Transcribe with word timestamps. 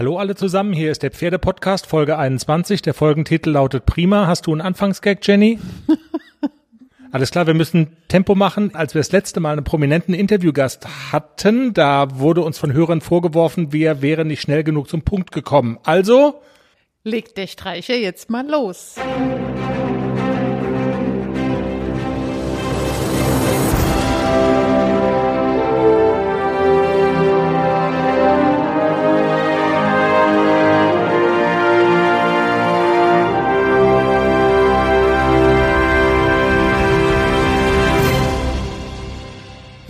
Hallo 0.00 0.16
alle 0.16 0.34
zusammen, 0.34 0.72
hier 0.72 0.90
ist 0.90 1.02
der 1.02 1.10
Pferdepodcast 1.10 1.86
Folge 1.86 2.16
21. 2.16 2.80
Der 2.80 2.94
Folgentitel 2.94 3.50
lautet 3.50 3.84
Prima. 3.84 4.26
Hast 4.26 4.46
du 4.46 4.52
einen 4.52 4.62
Anfangsgag, 4.62 5.18
Jenny? 5.20 5.58
Alles 7.12 7.30
klar, 7.30 7.46
wir 7.46 7.52
müssen 7.52 7.98
Tempo 8.08 8.34
machen. 8.34 8.74
Als 8.74 8.94
wir 8.94 9.00
das 9.00 9.12
letzte 9.12 9.40
Mal 9.40 9.52
einen 9.52 9.64
prominenten 9.64 10.14
Interviewgast 10.14 11.12
hatten, 11.12 11.74
da 11.74 12.18
wurde 12.18 12.40
uns 12.40 12.58
von 12.58 12.72
Hörern 12.72 13.02
vorgeworfen, 13.02 13.74
wir 13.74 14.00
wären 14.00 14.28
nicht 14.28 14.40
schnell 14.40 14.64
genug 14.64 14.88
zum 14.88 15.02
Punkt 15.02 15.32
gekommen. 15.32 15.78
Also 15.82 16.40
legt 17.04 17.36
der 17.36 17.46
Streicher 17.46 17.96
jetzt 17.96 18.30
mal 18.30 18.48
los. 18.48 18.94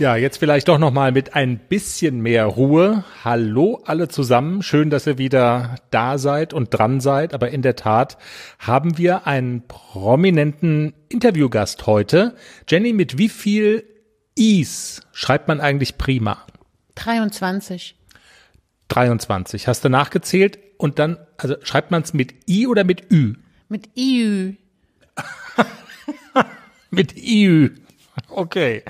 Ja, 0.01 0.15
jetzt 0.15 0.37
vielleicht 0.37 0.67
doch 0.67 0.79
noch 0.79 0.89
mal 0.89 1.11
mit 1.11 1.35
ein 1.35 1.59
bisschen 1.59 2.21
mehr 2.21 2.45
Ruhe. 2.45 3.03
Hallo 3.23 3.83
alle 3.85 4.07
zusammen, 4.07 4.63
schön, 4.63 4.89
dass 4.89 5.05
ihr 5.05 5.19
wieder 5.19 5.75
da 5.91 6.17
seid 6.17 6.55
und 6.55 6.71
dran 6.71 7.01
seid, 7.01 7.35
aber 7.35 7.51
in 7.51 7.61
der 7.61 7.75
Tat 7.75 8.17
haben 8.57 8.97
wir 8.97 9.27
einen 9.27 9.67
prominenten 9.67 10.95
Interviewgast 11.07 11.85
heute. 11.85 12.35
Jenny, 12.67 12.93
mit 12.93 13.19
wie 13.19 13.29
viel 13.29 13.83
Is 14.33 15.03
schreibt 15.11 15.47
man 15.47 15.61
eigentlich 15.61 15.99
prima? 15.99 16.47
23. 16.95 17.95
23. 18.87 19.67
Hast 19.67 19.85
du 19.85 19.89
nachgezählt 19.89 20.57
und 20.77 20.97
dann 20.97 21.19
also 21.37 21.57
schreibt 21.61 21.91
man 21.91 22.01
es 22.01 22.15
mit 22.15 22.49
I 22.49 22.65
oder 22.65 22.85
mit 22.85 23.11
Ü? 23.11 23.35
Mit 23.69 23.95
Iü. 23.95 24.55
mit 26.89 27.15
Iü. 27.15 27.75
Okay. 28.29 28.83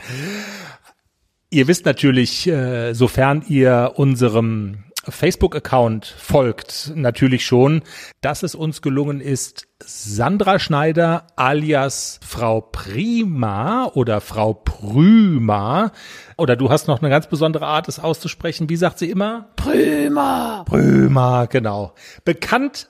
Ihr 1.53 1.67
wisst 1.67 1.85
natürlich, 1.85 2.47
äh, 2.47 2.93
sofern 2.93 3.43
ihr 3.45 3.91
unserem 3.97 4.85
Facebook-Account 5.03 6.05
folgt, 6.05 6.93
natürlich 6.95 7.45
schon, 7.45 7.81
dass 8.21 8.41
es 8.41 8.55
uns 8.55 8.81
gelungen 8.81 9.19
ist, 9.19 9.67
Sandra 9.83 10.59
Schneider 10.59 11.27
alias 11.35 12.21
Frau 12.25 12.61
Prima 12.61 13.91
oder 13.95 14.21
Frau 14.21 14.53
Prüma 14.53 15.91
oder 16.37 16.55
du 16.55 16.69
hast 16.69 16.87
noch 16.87 17.01
eine 17.01 17.09
ganz 17.09 17.27
besondere 17.27 17.65
Art, 17.65 17.89
es 17.89 17.99
auszusprechen. 17.99 18.69
Wie 18.69 18.77
sagt 18.77 18.99
sie 18.99 19.09
immer? 19.09 19.49
Prüma. 19.57 20.63
Prüma, 20.65 21.47
genau. 21.47 21.95
Bekannt 22.23 22.87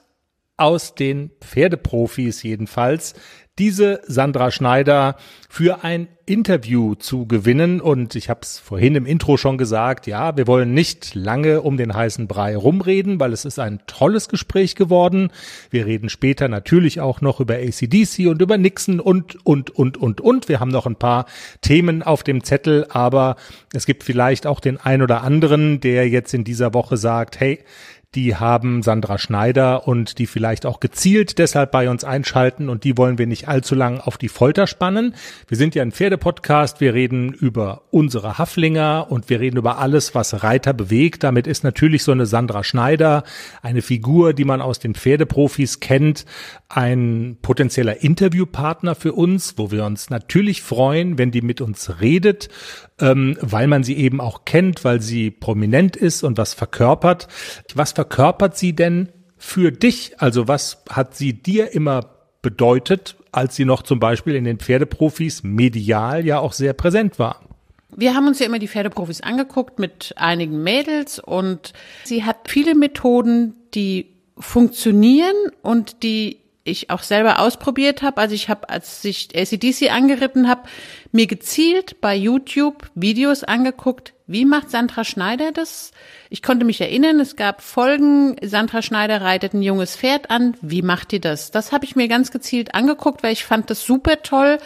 aus 0.62 0.94
den 0.94 1.32
Pferdeprofis 1.42 2.44
jedenfalls, 2.44 3.16
diese 3.62 4.02
Sandra 4.08 4.50
Schneider 4.50 5.18
für 5.48 5.84
ein 5.84 6.08
Interview 6.26 6.96
zu 6.96 7.28
gewinnen. 7.28 7.80
Und 7.80 8.16
ich 8.16 8.28
habe 8.28 8.40
es 8.42 8.58
vorhin 8.58 8.96
im 8.96 9.06
Intro 9.06 9.38
schon 9.38 9.60
gesagt, 9.60 10.08
ja, 10.08 10.36
wir 10.36 10.48
wollen 10.48 10.74
nicht 10.74 11.14
lange 11.14 11.62
um 11.62 11.78
den 11.78 11.94
heißen 11.94 12.28
Brei 12.28 12.58
rumreden, 12.58 13.20
weil 13.20 13.34
es 13.34 13.46
ist 13.46 13.60
ein 13.60 13.80
tolles 13.86 14.30
Gespräch 14.30 14.76
geworden. 14.76 15.30
Wir 15.70 15.86
reden 15.86 16.10
später 16.10 16.48
natürlich 16.48 17.02
auch 17.02 17.22
noch 17.22 17.40
über 17.40 17.54
ACDC 17.54 18.28
und 18.30 18.42
über 18.42 18.58
Nixon 18.58 19.00
und, 19.00 19.46
und, 19.46 19.70
und, 19.70 19.96
und, 19.96 20.22
und. 20.22 20.50
Wir 20.50 20.60
haben 20.60 20.72
noch 20.72 20.88
ein 20.88 20.96
paar 20.96 21.28
Themen 21.62 22.02
auf 22.02 22.24
dem 22.24 22.44
Zettel, 22.44 22.88
aber 22.90 23.36
es 23.74 23.86
gibt 23.86 24.04
vielleicht 24.04 24.48
auch 24.48 24.60
den 24.60 24.78
ein 24.78 25.04
oder 25.04 25.22
anderen, 25.22 25.82
der 25.82 26.10
jetzt 26.10 26.34
in 26.34 26.44
dieser 26.44 26.74
Woche 26.74 26.98
sagt, 26.98 27.40
hey, 27.40 27.60
die 28.14 28.36
haben 28.36 28.84
Sandra 28.84 29.18
Schneider 29.18 29.88
und 29.88 30.20
die 30.20 30.28
vielleicht 30.28 30.66
auch 30.66 30.82
gezielt 30.82 31.38
deshalb 31.38 31.72
bei 31.72 31.90
uns 31.90 32.04
einschalten 32.04 32.68
und 32.68 32.84
die 32.84 32.98
wollen 32.98 33.18
wir 33.18 33.26
nicht 33.26 33.48
allzu 33.48 33.74
lang 33.74 34.02
auf 34.02 34.18
die 34.18 34.28
Folter 34.28 34.68
spannen. 34.68 35.16
Wir 35.48 35.56
sind 35.56 35.76
ja 35.76 35.82
ein 35.82 35.94
Pferdepodcast, 35.94 36.82
wir 36.82 36.94
reden 36.94 37.32
über 37.32 37.84
unsere 37.90 38.38
Haflinger 38.38 39.08
und 39.10 39.30
wir 39.30 39.40
reden 39.40 39.56
über 39.56 39.78
alles, 39.78 40.14
was 40.14 40.44
Reiter 40.44 40.74
bewegt. 40.74 41.24
Damit 41.24 41.48
ist 41.48 41.64
natürlich 41.64 42.04
so 42.04 42.12
eine 42.12 42.26
Sandra 42.26 42.66
Schneider 42.66 43.24
eine 43.62 43.82
Figur, 43.82 44.34
die 44.34 44.44
man 44.44 44.60
aus 44.60 44.80
den 44.80 44.94
Pferdeprofis 44.94 45.80
kennt, 45.80 46.26
ein 46.76 47.38
potenzieller 47.42 48.02
Interviewpartner 48.02 48.96
für 48.96 49.14
uns, 49.14 49.58
wo 49.58 49.72
wir 49.72 49.86
uns 49.86 50.10
natürlich 50.10 50.62
freuen, 50.62 51.18
wenn 51.18 51.32
die 51.32 51.42
mit 51.42 51.62
uns 51.62 52.00
redet, 52.00 52.50
ähm, 53.00 53.38
weil 53.42 53.68
man 53.68 53.84
sie 53.84 53.98
eben 53.98 54.22
auch 54.22 54.46
kennt, 54.46 54.84
weil 54.84 55.02
sie 55.02 55.32
prominent 55.32 55.96
ist 55.96 56.24
und 56.24 56.38
was 56.38 56.54
verkörpert. 56.54 57.28
Was 57.76 57.92
verkörpert 57.92 58.58
sie 58.58 58.74
denn 58.74 59.10
für 59.38 59.72
dich? 59.72 60.20
Also 60.20 60.48
was 60.48 60.84
hat 60.90 61.16
sie 61.16 61.34
dir 61.34 61.74
immer 61.74 62.06
bedeutet, 62.42 63.18
als 63.32 63.56
sie 63.56 63.66
noch 63.66 63.84
zum 63.84 64.00
Beispiel 64.00 64.36
in 64.36 64.44
den 64.44 64.60
Pferdeprofis 64.60 65.44
medial 65.44 66.26
ja 66.26 66.40
auch 66.40 66.54
sehr 66.54 66.74
präsent 66.74 67.20
war? 67.20 67.42
Wir 67.96 68.16
haben 68.16 68.28
uns 68.28 68.40
ja 68.40 68.46
immer 68.46 68.60
die 68.60 68.70
Pferdeprofis 68.70 69.22
angeguckt 69.22 69.78
mit 69.80 70.14
einigen 70.16 70.64
Mädels 70.64 71.20
und 71.20 71.74
sie 72.06 72.24
hat 72.24 72.38
viele 72.48 72.76
Methoden, 72.76 73.56
die 73.74 74.08
funktionieren 74.38 75.36
und 75.62 76.04
die 76.04 76.41
ich 76.64 76.90
auch 76.90 77.02
selber 77.02 77.40
ausprobiert 77.40 78.02
habe. 78.02 78.22
Also 78.22 78.36
ich 78.36 78.50
habe, 78.50 78.70
als 78.70 79.04
ich 79.04 79.30
ACDC 79.36 79.92
angeritten 79.92 80.48
habe, 80.48 80.64
mir 81.12 81.28
gezielt 81.28 82.02
bei 82.02 82.16
YouTube 82.16 82.90
Videos 82.94 83.44
angeguckt, 83.44 84.14
wie 84.28 84.46
macht 84.46 84.70
Sandra 84.70 85.04
Schneider 85.04 85.52
das? 85.52 85.92
Ich 86.30 86.42
konnte 86.42 86.66
mich 86.66 86.80
erinnern, 86.80 87.20
es 87.20 87.36
gab 87.36 87.62
Folgen, 87.62 88.38
Sandra 88.42 88.82
Schneider 88.82 89.22
reitet 89.22 89.54
ein 89.54 89.62
junges 89.62 89.96
Pferd 89.96 90.30
an, 90.30 90.56
wie 90.62 90.82
macht 90.82 91.12
die 91.12 91.20
das? 91.20 91.52
Das 91.52 91.72
habe 91.72 91.86
ich 91.86 91.96
mir 91.96 92.08
ganz 92.08 92.32
gezielt 92.32 92.74
angeguckt, 92.74 93.24
weil 93.24 93.34
ich 93.34 93.44
fand 93.44 93.70
das 93.70 93.84
super 93.84 94.22
toll. 94.22 94.60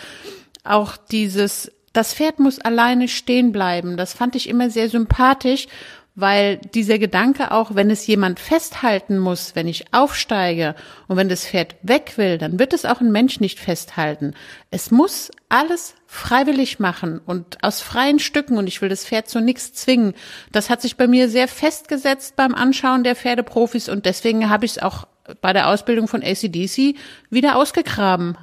Auch 0.64 0.98
dieses, 0.98 1.72
das 1.94 2.14
Pferd 2.14 2.40
muss 2.40 2.60
alleine 2.60 3.08
stehen 3.08 3.52
bleiben, 3.52 3.98
das 3.98 4.14
fand 4.14 4.36
ich 4.36 4.50
immer 4.50 4.70
sehr 4.70 4.90
sympathisch 4.90 5.68
weil 6.16 6.58
dieser 6.58 6.98
Gedanke 6.98 7.52
auch, 7.52 7.76
wenn 7.76 7.90
es 7.90 8.08
jemand 8.08 8.40
festhalten 8.40 9.20
muss, 9.20 9.56
wenn 9.56 9.68
ich 9.68 9.94
aufsteige 9.94 10.76
und 11.08 11.18
wenn 11.18 11.28
das 11.28 11.46
Pferd 11.46 11.76
weg 11.82 12.14
will, 12.16 12.38
dann 12.38 12.58
wird 12.58 12.74
es 12.74 12.86
auch 12.86 13.02
ein 13.02 13.12
Mensch 13.12 13.42
nicht 13.42 13.60
festhalten. 13.60 14.34
Es 14.72 14.92
muss 14.92 15.30
alles 15.50 15.96
freiwillig 16.08 16.80
machen 16.80 17.20
und 17.26 17.64
aus 17.64 17.82
freien 17.82 18.20
Stücken 18.20 18.58
und 18.58 18.68
ich 18.68 18.82
will 18.82 18.90
das 18.90 19.06
Pferd 19.06 19.28
zu 19.28 19.42
nichts 19.42 19.74
zwingen. 19.74 20.14
Das 20.54 20.70
hat 20.70 20.82
sich 20.82 20.96
bei 20.96 21.08
mir 21.08 21.30
sehr 21.30 21.50
festgesetzt 21.50 22.38
beim 22.38 22.56
Anschauen 22.56 23.04
der 23.04 23.16
Pferdeprofis 23.16 23.90
und 23.90 24.06
deswegen 24.06 24.50
habe 24.50 24.66
ich 24.66 24.72
es 24.72 24.82
auch 24.82 25.08
bei 25.42 25.52
der 25.52 25.68
Ausbildung 25.68 26.08
von 26.08 26.24
ACDC 26.24 26.96
wieder 27.30 27.58
ausgegraben. 27.58 28.38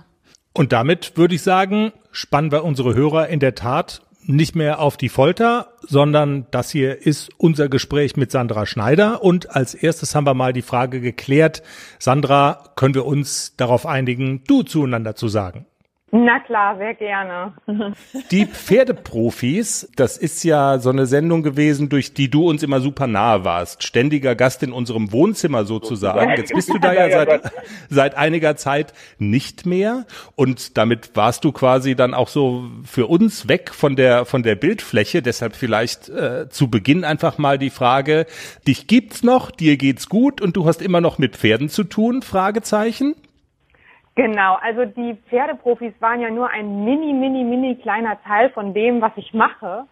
Und 0.52 0.72
damit 0.72 1.16
würde 1.16 1.34
ich 1.34 1.42
sagen, 1.42 1.92
spannen 2.10 2.52
wir 2.52 2.64
unsere 2.64 2.94
Hörer 2.94 3.28
in 3.28 3.40
der 3.40 3.54
Tat 3.54 4.02
nicht 4.24 4.54
mehr 4.54 4.80
auf 4.80 4.96
die 4.96 5.08
Folter, 5.08 5.72
sondern 5.80 6.46
das 6.50 6.70
hier 6.70 7.04
ist 7.06 7.30
unser 7.38 7.68
Gespräch 7.68 8.16
mit 8.16 8.30
Sandra 8.30 8.66
Schneider. 8.66 9.22
Und 9.22 9.54
als 9.54 9.74
erstes 9.74 10.14
haben 10.14 10.26
wir 10.26 10.34
mal 10.34 10.52
die 10.52 10.62
Frage 10.62 11.00
geklärt, 11.00 11.62
Sandra, 11.98 12.72
können 12.76 12.94
wir 12.94 13.06
uns 13.06 13.56
darauf 13.56 13.86
einigen, 13.86 14.44
du 14.46 14.62
zueinander 14.62 15.14
zu 15.14 15.28
sagen? 15.28 15.66
Na 16.14 16.40
klar, 16.40 16.76
sehr 16.76 16.92
gerne. 16.92 17.54
Die 18.30 18.44
Pferdeprofis, 18.44 19.90
das 19.96 20.18
ist 20.18 20.44
ja 20.44 20.78
so 20.78 20.90
eine 20.90 21.06
Sendung 21.06 21.42
gewesen, 21.42 21.88
durch 21.88 22.12
die 22.12 22.30
du 22.30 22.50
uns 22.50 22.62
immer 22.62 22.80
super 22.80 23.06
nahe 23.06 23.46
warst. 23.46 23.82
Ständiger 23.82 24.34
Gast 24.34 24.62
in 24.62 24.74
unserem 24.74 25.10
Wohnzimmer 25.10 25.64
sozusagen. 25.64 26.36
Jetzt 26.36 26.52
bist 26.52 26.68
du 26.68 26.78
da 26.78 26.92
ja 27.06 27.08
seit, 27.10 27.52
seit 27.88 28.14
einiger 28.18 28.56
Zeit 28.56 28.92
nicht 29.16 29.64
mehr. 29.64 30.04
Und 30.36 30.76
damit 30.76 31.16
warst 31.16 31.44
du 31.44 31.52
quasi 31.52 31.94
dann 31.94 32.12
auch 32.12 32.28
so 32.28 32.66
für 32.84 33.06
uns 33.06 33.48
weg 33.48 33.70
von 33.72 33.96
der, 33.96 34.26
von 34.26 34.42
der 34.42 34.54
Bildfläche. 34.54 35.22
Deshalb 35.22 35.56
vielleicht 35.56 36.10
äh, 36.10 36.46
zu 36.50 36.68
Beginn 36.68 37.04
einfach 37.04 37.38
mal 37.38 37.56
die 37.56 37.70
Frage, 37.70 38.26
dich 38.66 38.86
gibt's 38.86 39.22
noch, 39.22 39.50
dir 39.50 39.78
geht's 39.78 40.10
gut 40.10 40.42
und 40.42 40.58
du 40.58 40.66
hast 40.66 40.82
immer 40.82 41.00
noch 41.00 41.16
mit 41.16 41.38
Pferden 41.38 41.70
zu 41.70 41.84
tun? 41.84 42.20
Fragezeichen. 42.20 43.14
Genau, 44.14 44.56
also 44.60 44.84
die 44.84 45.16
Pferdeprofis 45.28 45.94
waren 46.00 46.20
ja 46.20 46.30
nur 46.30 46.50
ein 46.50 46.84
mini, 46.84 47.12
mini, 47.14 47.44
mini 47.44 47.76
kleiner 47.76 48.22
Teil 48.22 48.50
von 48.50 48.74
dem, 48.74 49.00
was 49.00 49.12
ich 49.16 49.32
mache. 49.32 49.86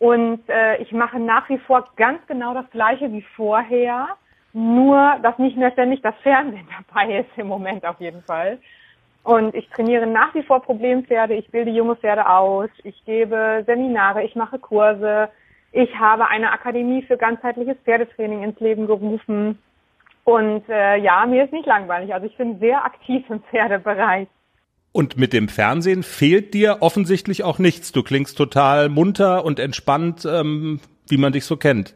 Und 0.00 0.48
äh, 0.48 0.76
ich 0.78 0.90
mache 0.92 1.20
nach 1.20 1.48
wie 1.48 1.58
vor 1.58 1.88
ganz 1.96 2.18
genau 2.26 2.52
das 2.52 2.68
Gleiche 2.70 3.12
wie 3.12 3.22
vorher, 3.36 4.08
nur 4.52 5.18
dass 5.22 5.38
nicht 5.38 5.56
mehr 5.56 5.70
ständig 5.70 6.02
das 6.02 6.14
Fernsehen 6.22 6.68
dabei 6.88 7.20
ist 7.20 7.30
im 7.36 7.46
Moment 7.46 7.84
auf 7.86 8.00
jeden 8.00 8.22
Fall. 8.22 8.58
Und 9.22 9.54
ich 9.54 9.68
trainiere 9.70 10.06
nach 10.06 10.34
wie 10.34 10.42
vor 10.42 10.60
Problempferde, 10.60 11.34
ich 11.34 11.50
bilde 11.50 11.70
junge 11.70 11.96
Pferde 11.96 12.28
aus, 12.28 12.68
ich 12.82 13.04
gebe 13.06 13.62
Seminare, 13.66 14.22
ich 14.22 14.36
mache 14.36 14.58
Kurse, 14.58 15.30
ich 15.72 15.98
habe 15.98 16.28
eine 16.28 16.52
Akademie 16.52 17.02
für 17.02 17.16
ganzheitliches 17.16 17.78
Pferdetraining 17.84 18.42
ins 18.42 18.60
Leben 18.60 18.86
gerufen. 18.86 19.58
Und 20.24 20.68
äh, 20.68 20.96
ja, 20.96 21.26
mir 21.26 21.44
ist 21.44 21.52
nicht 21.52 21.66
langweilig. 21.66 22.12
Also 22.12 22.26
ich 22.26 22.36
bin 22.36 22.58
sehr 22.58 22.84
aktiv 22.84 23.24
im 23.28 23.42
Pferdebereich. 23.42 24.28
Und 24.92 25.18
mit 25.18 25.32
dem 25.32 25.48
Fernsehen 25.48 26.02
fehlt 26.02 26.54
dir 26.54 26.78
offensichtlich 26.80 27.44
auch 27.44 27.58
nichts. 27.58 27.92
Du 27.92 28.02
klingst 28.02 28.38
total 28.38 28.88
munter 28.88 29.44
und 29.44 29.58
entspannt, 29.58 30.24
ähm, 30.24 30.80
wie 31.08 31.18
man 31.18 31.32
dich 31.32 31.44
so 31.44 31.56
kennt. 31.56 31.94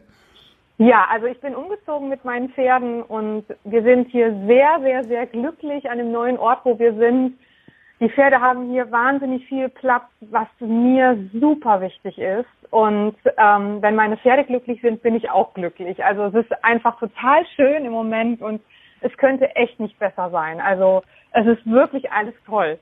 Ja, 0.77 1.07
also 1.09 1.25
ich 1.25 1.39
bin 1.41 1.55
umgezogen 1.55 2.07
mit 2.07 2.23
meinen 2.23 2.49
Pferden 2.49 3.01
und 3.03 3.45
wir 3.65 3.83
sind 3.83 4.09
hier 4.09 4.31
sehr, 4.47 4.79
sehr, 4.81 5.03
sehr 5.05 5.25
glücklich 5.27 5.89
an 5.89 5.97
dem 5.97 6.11
neuen 6.11 6.37
Ort, 6.37 6.59
wo 6.63 6.77
wir 6.77 6.93
sind. 6.93 7.37
Die 7.99 8.09
Pferde 8.09 8.39
haben 8.39 8.71
hier 8.71 8.89
wahnsinnig 8.91 9.45
viel 9.47 9.67
Platz, 9.67 10.05
was 10.21 10.47
mir 10.59 11.17
super 11.33 11.81
wichtig 11.81 12.17
ist. 12.17 12.47
Und 12.71 13.15
ähm, 13.37 13.81
wenn 13.81 13.95
meine 13.95 14.15
Pferde 14.17 14.45
glücklich 14.45 14.79
sind, 14.81 15.01
bin 15.01 15.15
ich 15.15 15.29
auch 15.29 15.53
glücklich. 15.53 16.03
Also 16.03 16.25
es 16.25 16.45
ist 16.45 16.63
einfach 16.63 16.97
total 16.99 17.45
schön 17.55 17.83
im 17.83 17.91
Moment 17.91 18.41
und 18.41 18.61
es 19.01 19.15
könnte 19.17 19.53
echt 19.55 19.79
nicht 19.79 19.99
besser 19.99 20.29
sein. 20.29 20.61
Also 20.61 21.03
es 21.33 21.45
ist 21.45 21.65
wirklich 21.69 22.09
alles 22.11 22.33
toll. 22.45 22.79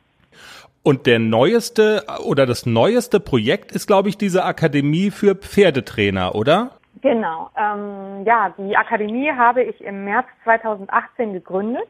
Und 0.84 1.06
der 1.08 1.19
neueste 1.19 2.04
oder 2.24 2.46
das 2.46 2.66
neueste 2.66 3.19
Projekt 3.19 3.72
ist, 3.72 3.88
glaube 3.88 4.10
ich, 4.10 4.18
diese 4.18 4.46
Akademie 4.46 5.10
für 5.10 5.36
Pferdetrainer, 5.36 6.36
oder? 6.36 6.72
Genau. 7.02 7.50
Ähm, 7.58 8.24
ja, 8.25 8.54
die 8.58 8.75
Akademie 8.78 9.31
habe 9.31 9.64
ich 9.64 9.81
im 9.81 10.06
März 10.06 10.28
2018 10.44 11.34
gegründet. 11.34 11.88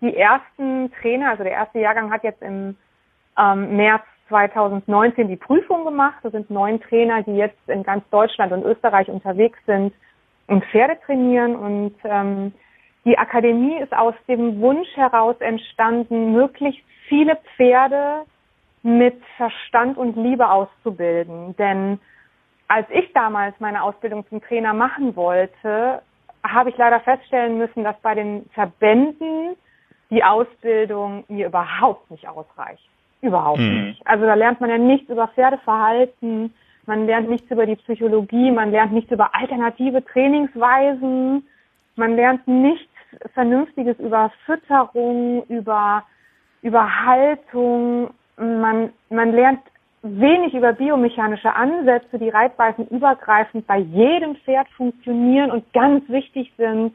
Die 0.00 0.16
ersten 0.16 0.92
Trainer, 1.00 1.30
also 1.30 1.42
der 1.42 1.52
erste 1.52 1.80
Jahrgang 1.80 2.10
hat 2.10 2.22
jetzt 2.22 2.42
im 2.42 2.76
ähm, 3.36 3.76
März 3.76 4.04
2019 4.28 5.28
die 5.28 5.36
Prüfung 5.36 5.84
gemacht. 5.84 6.18
Das 6.22 6.32
sind 6.32 6.50
neun 6.50 6.80
Trainer, 6.80 7.22
die 7.22 7.36
jetzt 7.36 7.68
in 7.68 7.82
ganz 7.82 8.08
Deutschland 8.10 8.52
und 8.52 8.64
Österreich 8.64 9.08
unterwegs 9.08 9.58
sind 9.66 9.92
und 10.46 10.64
Pferde 10.66 10.98
trainieren. 11.04 11.56
Und 11.56 11.94
ähm, 12.04 12.52
die 13.04 13.18
Akademie 13.18 13.78
ist 13.78 13.92
aus 13.92 14.14
dem 14.28 14.60
Wunsch 14.60 14.88
heraus 14.94 15.36
entstanden, 15.40 16.32
möglichst 16.32 16.84
viele 17.08 17.36
Pferde 17.56 18.22
mit 18.82 19.20
Verstand 19.36 19.96
und 19.96 20.16
Liebe 20.16 20.48
auszubilden. 20.48 21.56
Denn 21.56 21.98
als 22.68 22.86
ich 22.90 23.12
damals 23.14 23.58
meine 23.60 23.82
Ausbildung 23.82 24.26
zum 24.28 24.42
Trainer 24.42 24.74
machen 24.74 25.16
wollte, 25.16 26.02
habe 26.44 26.70
ich 26.70 26.76
leider 26.76 27.00
feststellen 27.00 27.58
müssen, 27.58 27.82
dass 27.82 27.98
bei 28.00 28.14
den 28.14 28.48
Verbänden 28.52 29.56
die 30.10 30.24
Ausbildung 30.24 31.24
mir 31.28 31.46
überhaupt 31.46 32.10
nicht 32.10 32.26
ausreicht. 32.28 32.88
Überhaupt 33.20 33.60
mhm. 33.60 33.88
nicht. 33.88 34.06
Also 34.06 34.24
da 34.24 34.34
lernt 34.34 34.60
man 34.60 34.70
ja 34.70 34.78
nichts 34.78 35.10
über 35.10 35.28
Pferdeverhalten, 35.28 36.54
man 36.86 37.06
lernt 37.06 37.28
nichts 37.28 37.50
über 37.50 37.66
die 37.66 37.76
Psychologie, 37.76 38.50
man 38.50 38.70
lernt 38.70 38.92
nichts 38.92 39.10
über 39.10 39.34
alternative 39.34 40.04
Trainingsweisen, 40.04 41.46
man 41.96 42.16
lernt 42.16 42.46
nichts 42.48 42.88
Vernünftiges 43.34 43.98
über 43.98 44.30
Fütterung, 44.46 45.44
über, 45.48 46.04
über 46.62 47.04
Haltung, 47.04 48.10
man, 48.36 48.90
man 49.10 49.32
lernt 49.32 49.60
wenig 50.02 50.54
über 50.54 50.72
biomechanische 50.72 51.52
Ansätze, 51.54 52.18
die 52.18 52.28
reitweisenübergreifend 52.28 53.66
bei 53.66 53.78
jedem 53.78 54.36
Pferd 54.36 54.68
funktionieren 54.70 55.50
und 55.50 55.70
ganz 55.72 56.08
wichtig 56.08 56.52
sind. 56.56 56.94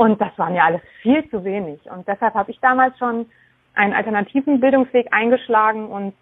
Und 0.00 0.18
das 0.18 0.30
war 0.38 0.48
mir 0.48 0.64
alles 0.64 0.80
viel 1.02 1.28
zu 1.28 1.44
wenig. 1.44 1.78
Und 1.90 2.08
deshalb 2.08 2.32
habe 2.32 2.50
ich 2.50 2.58
damals 2.60 2.96
schon 2.98 3.26
einen 3.74 3.92
alternativen 3.92 4.58
Bildungsweg 4.58 5.08
eingeschlagen. 5.10 5.88
Und 5.88 6.14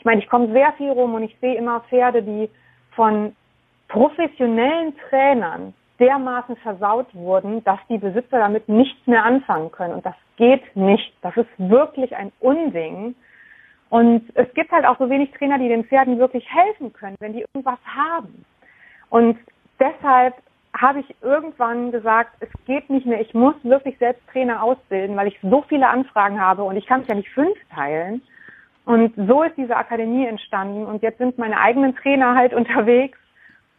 ich 0.00 0.04
meine, 0.04 0.20
ich 0.20 0.28
komme 0.28 0.50
sehr 0.52 0.72
viel 0.72 0.90
rum 0.90 1.14
und 1.14 1.22
ich 1.22 1.36
sehe 1.40 1.54
immer 1.54 1.78
Pferde, 1.82 2.24
die 2.24 2.50
von 2.90 3.36
professionellen 3.86 4.96
Trainern 5.08 5.74
dermaßen 6.00 6.56
versaut 6.56 7.06
wurden, 7.14 7.62
dass 7.62 7.78
die 7.88 7.98
Besitzer 7.98 8.38
damit 8.40 8.68
nichts 8.68 9.06
mehr 9.06 9.24
anfangen 9.24 9.70
können. 9.70 9.94
Und 9.94 10.04
das 10.04 10.16
geht 10.36 10.74
nicht. 10.74 11.14
Das 11.22 11.36
ist 11.36 11.50
wirklich 11.56 12.16
ein 12.16 12.32
Unding. 12.40 13.14
Und 13.90 14.24
es 14.34 14.52
gibt 14.54 14.72
halt 14.72 14.84
auch 14.84 14.98
so 14.98 15.08
wenig 15.08 15.30
Trainer, 15.38 15.60
die 15.60 15.68
den 15.68 15.84
Pferden 15.84 16.18
wirklich 16.18 16.52
helfen 16.52 16.92
können, 16.92 17.14
wenn 17.20 17.34
die 17.34 17.42
irgendwas 17.42 17.78
haben. 17.86 18.44
Und 19.08 19.38
deshalb 19.78 20.34
habe 20.76 21.00
ich 21.00 21.14
irgendwann 21.22 21.92
gesagt, 21.92 22.34
es 22.40 22.48
geht 22.66 22.90
nicht 22.90 23.06
mehr, 23.06 23.20
ich 23.20 23.32
muss 23.32 23.54
wirklich 23.62 23.96
selbst 23.98 24.22
Trainer 24.32 24.62
ausbilden, 24.62 25.16
weil 25.16 25.28
ich 25.28 25.38
so 25.42 25.64
viele 25.68 25.88
Anfragen 25.88 26.40
habe 26.40 26.64
und 26.64 26.76
ich 26.76 26.86
kann 26.86 27.02
es 27.02 27.08
ja 27.08 27.14
nicht 27.14 27.30
fünf 27.30 27.56
teilen. 27.72 28.22
Und 28.84 29.14
so 29.16 29.42
ist 29.42 29.56
diese 29.56 29.76
Akademie 29.76 30.26
entstanden 30.26 30.84
und 30.84 31.02
jetzt 31.02 31.18
sind 31.18 31.38
meine 31.38 31.58
eigenen 31.58 31.96
Trainer 31.96 32.34
halt 32.34 32.52
unterwegs 32.54 33.18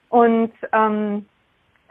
und 0.10 0.54
ähm, 0.72 1.26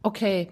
Okay, 0.05 0.49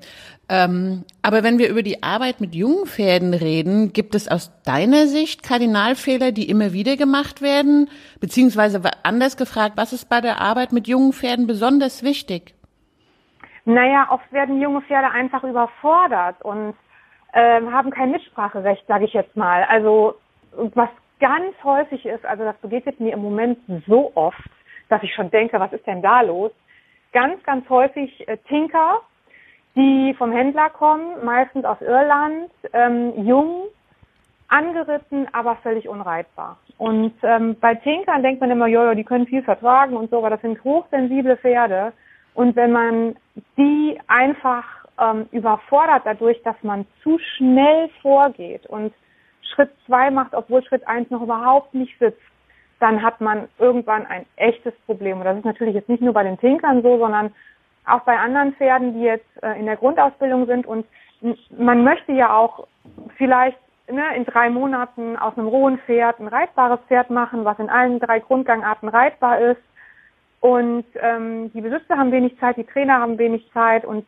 ähm, 0.50 1.06
aber 1.22 1.44
wenn 1.44 1.60
wir 1.60 1.70
über 1.70 1.84
die 1.84 2.02
Arbeit 2.02 2.42
mit 2.42 2.56
jungen 2.56 2.88
Pferden 2.88 3.36
reden, 3.36 3.94
gibt 3.94 4.16
es 4.16 4.28
aus 4.28 4.52
deiner 4.64 5.06
Sicht 5.06 5.44
Kardinalfehler, 5.44 6.32
die 6.32 6.50
immer 6.50 6.74
wieder 6.74 6.98
gemacht 6.98 7.44
werden? 7.44 7.88
Beziehungsweise 8.20 8.82
anders 9.04 9.38
gefragt, 9.38 9.74
was 9.76 9.94
ist 9.94 10.10
bei 10.10 10.22
der 10.22 10.42
Arbeit 10.42 10.72
mit 10.72 10.88
jungen 10.88 11.14
Pferden 11.14 11.46
besonders 11.46 12.04
wichtig? 12.04 12.56
Naja, 13.66 14.08
oft 14.10 14.34
werden 14.34 14.60
junge 14.60 14.82
Pferde 14.82 15.12
einfach 15.12 15.44
überfordert 15.44 16.42
und 16.42 16.74
äh, 17.34 17.62
haben 17.62 17.92
kein 17.92 18.10
Mitspracherecht, 18.10 18.88
sage 18.88 19.06
ich 19.06 19.14
jetzt 19.14 19.36
mal. 19.38 19.66
Also 19.70 20.16
was 20.74 20.90
ganz 21.20 21.54
häufig 21.64 22.08
ist, 22.08 22.26
also 22.26 22.44
das 22.44 22.58
begegnet 22.58 23.00
mir 23.00 23.14
im 23.14 23.22
Moment 23.22 23.60
so 23.86 24.12
oft, 24.16 24.50
dass 24.90 25.04
ich 25.04 25.14
schon 25.14 25.30
denke, 25.30 25.60
was 25.60 25.74
ist 25.74 25.86
denn 25.86 26.02
da 26.02 26.22
los? 26.22 26.52
Ganz, 27.12 27.42
ganz 27.44 27.70
häufig 27.70 28.28
äh, 28.28 28.38
Tinker, 28.50 29.02
die 29.76 30.14
vom 30.18 30.32
Händler 30.32 30.70
kommen, 30.70 31.24
meistens 31.24 31.66
aus 31.66 31.82
Irland, 31.82 32.52
ähm, 32.74 33.26
jung, 33.26 33.64
angeritten, 34.48 35.28
aber 35.32 35.56
völlig 35.58 35.90
unreitbar. 35.90 36.58
Und 36.78 37.14
ähm, 37.24 37.56
bei 37.60 37.76
Tinkern 37.76 38.22
denkt 38.22 38.42
man 38.42 38.52
immer, 38.52 38.68
ja, 38.68 38.94
die 38.94 39.04
können 39.04 39.26
viel 39.26 39.42
vertragen 39.42 39.96
und 39.96 40.12
so, 40.12 40.20
aber 40.20 40.30
das 40.30 40.42
sind 40.42 40.64
hochsensible 40.64 41.38
Pferde. 41.38 41.94
Und 42.36 42.56
wenn 42.56 42.72
man 42.72 43.16
die 43.58 44.00
einfach 44.08 44.64
ähm, 45.00 45.28
überfordert 45.32 46.04
dadurch, 46.06 46.42
dass 46.44 46.56
man 46.62 46.86
zu 47.02 47.18
schnell 47.38 47.90
vorgeht 48.02 48.66
und 48.68 48.94
Schritt 49.42 49.72
zwei 49.86 50.12
macht, 50.12 50.34
obwohl 50.34 50.64
Schritt 50.64 50.88
eins 50.88 51.10
noch 51.10 51.22
überhaupt 51.22 51.74
nicht 51.74 51.98
sitzt, 52.00 52.22
dann 52.80 53.02
hat 53.02 53.22
man 53.22 53.48
irgendwann 53.60 54.06
ein 54.06 54.26
echtes 54.36 54.74
Problem. 54.86 55.20
Und 55.20 55.26
das 55.26 55.38
ist 55.38 55.46
natürlich 55.46 55.76
jetzt 55.76 55.90
nicht 55.90 56.02
nur 56.02 56.14
bei 56.14 56.24
den 56.24 56.38
Tinkern 56.38 56.82
so, 56.82 56.98
sondern 56.98 57.34
auch 57.86 58.02
bei 58.02 58.18
anderen 58.18 58.54
Pferden, 58.54 58.94
die 58.94 59.04
jetzt 59.04 59.44
äh, 59.44 59.60
in 59.60 59.66
der 59.66 59.78
Grundausbildung 59.78 60.46
sind. 60.46 60.66
Und 60.66 60.86
man 61.58 61.84
möchte 61.84 62.12
ja 62.12 62.36
auch 62.36 62.68
vielleicht 63.18 63.58
ne, 63.90 64.16
in 64.16 64.26
drei 64.26 64.50
Monaten 64.50 65.18
aus 65.18 65.38
einem 65.38 65.48
rohen 65.48 65.80
Pferd 65.80 66.20
ein 66.20 66.28
reitbares 66.28 66.80
Pferd 66.88 67.10
machen, 67.10 67.46
was 67.46 67.60
in 67.60 67.70
allen 67.70 68.00
drei 68.00 68.20
Grundgangarten 68.20 68.90
reitbar 68.90 69.40
ist. 69.40 69.62
Und 70.40 70.86
ähm, 71.02 71.52
die 71.54 71.62
Besitzer 71.62 71.98
haben 71.98 72.12
wenig 72.12 72.38
Zeit, 72.40 72.58
die 72.58 72.66
Trainer 72.66 73.00
haben 73.00 73.18
wenig 73.18 73.50
Zeit 73.54 73.86
und 73.86 74.06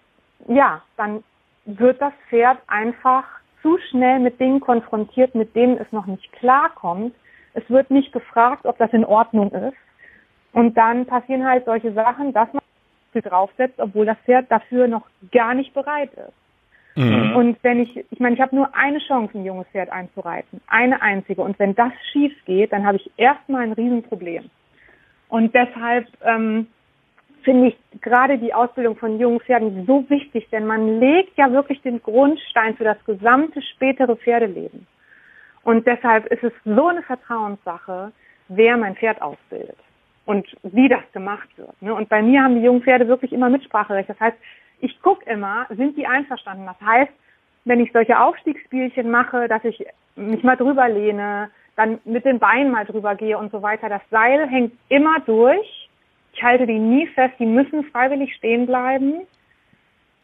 ja, 0.48 0.82
dann 0.98 1.24
wird 1.66 2.02
das 2.02 2.14
Pferd 2.30 2.58
einfach 2.68 3.24
zu 3.62 3.78
schnell 3.90 4.20
mit 4.20 4.40
Dingen 4.40 4.60
konfrontiert, 4.60 5.34
mit 5.34 5.56
denen 5.56 5.78
es 5.78 5.92
noch 5.92 6.06
nicht 6.06 6.32
klarkommt. 6.34 7.16
Es 7.54 7.68
wird 7.70 7.90
nicht 7.90 8.12
gefragt, 8.12 8.66
ob 8.66 8.78
das 8.78 8.92
in 8.92 9.06
Ordnung 9.06 9.52
ist. 9.52 9.78
Und 10.52 10.76
dann 10.76 11.06
passieren 11.06 11.46
halt 11.46 11.66
solche 11.66 11.94
Sachen, 11.94 12.34
dass 12.34 12.52
man 12.54 12.62
draufsetzt, 13.22 13.80
obwohl 13.80 14.06
das 14.06 14.18
Pferd 14.26 14.52
dafür 14.52 14.88
noch 14.88 15.06
gar 15.32 15.54
nicht 15.54 15.74
bereit 15.74 16.12
ist. 16.14 16.34
Mhm. 16.96 17.36
Und 17.36 17.58
wenn 17.64 17.82
ich, 17.82 18.06
ich 18.10 18.20
meine, 18.20 18.36
ich 18.36 18.42
habe 18.42 18.56
nur 18.56 18.74
eine 18.74 19.00
Chance, 19.00 19.38
ein 19.38 19.46
junges 19.46 19.68
Pferd 19.68 19.90
einzureiten. 19.92 20.62
Eine 20.68 21.02
einzige. 21.02 21.42
Und 21.42 21.60
wenn 21.60 21.76
das 21.76 21.92
schief 22.12 22.34
geht, 22.46 22.72
dann 22.72 22.86
habe 22.86 22.98
ich 22.98 23.12
erstmal 23.18 23.64
ein 23.64 23.74
Riesenproblem. 23.74 24.50
Und 25.28 25.54
deshalb 25.54 26.08
ähm, 26.24 26.68
finde 27.44 27.68
ich 27.68 28.02
gerade 28.02 28.38
die 28.38 28.54
Ausbildung 28.54 28.96
von 28.96 29.20
jungen 29.20 29.42
Pferden 29.42 29.86
so 29.86 30.10
wichtig, 30.10 30.48
denn 30.52 30.66
man 30.66 31.00
legt 31.00 31.38
ja 31.38 31.52
wirklich 31.52 31.82
den 31.82 32.02
Grundstein 32.02 32.78
für 32.78 32.86
das 32.86 33.04
gesamte 33.06 33.62
spätere 33.62 34.16
Pferdeleben. 34.16 34.88
Und 35.64 35.86
deshalb 35.86 36.28
ist 36.28 36.44
es 36.44 36.54
so 36.64 36.88
eine 36.88 37.02
Vertrauenssache, 37.02 38.12
wer 38.48 38.78
mein 38.78 38.96
Pferd 38.96 39.22
ausbildet 39.22 39.78
und 40.26 40.48
wie 40.64 40.90
das 40.90 41.04
gemacht 41.14 41.50
wird. 41.58 41.82
Ne? 41.82 41.94
Und 41.94 42.10
bei 42.10 42.22
mir 42.22 42.44
haben 42.44 42.56
die 42.56 42.66
jungen 42.66 42.82
Pferde 42.82 43.08
wirklich 43.08 43.32
immer 43.32 43.50
Mitspracherecht. 43.50 44.10
Das 44.10 44.20
heißt, 44.20 44.38
ich 44.82 45.02
gucke 45.02 45.30
immer, 45.30 45.68
sind 45.70 45.98
die 45.98 46.08
einverstanden? 46.08 46.66
Das 46.66 46.80
heißt, 46.82 47.12
wenn 47.66 47.80
ich 47.80 47.92
solche 47.92 48.20
Aufstiegsspielchen 48.20 49.10
mache, 49.10 49.48
dass 49.48 49.64
ich 49.64 49.86
mich 50.16 50.44
mal 50.44 50.56
drüber 50.56 50.88
lehne, 50.90 51.50
dann 51.76 52.00
mit 52.06 52.26
den 52.26 52.40
Beinen 52.40 52.72
mal 52.72 52.86
drüber 52.86 53.16
gehe 53.16 53.38
und 53.38 53.52
so 53.52 53.62
weiter. 53.62 53.90
Das 53.90 54.02
Seil 54.10 54.48
hängt 54.48 54.74
immer 54.90 55.20
durch. 55.22 55.90
Ich 56.34 56.44
halte 56.44 56.68
die 56.68 56.80
nie 56.80 57.08
fest. 57.08 57.36
Die 57.40 57.46
müssen 57.46 57.84
freiwillig 57.86 58.34
stehen 58.36 58.66
bleiben. 58.66 59.22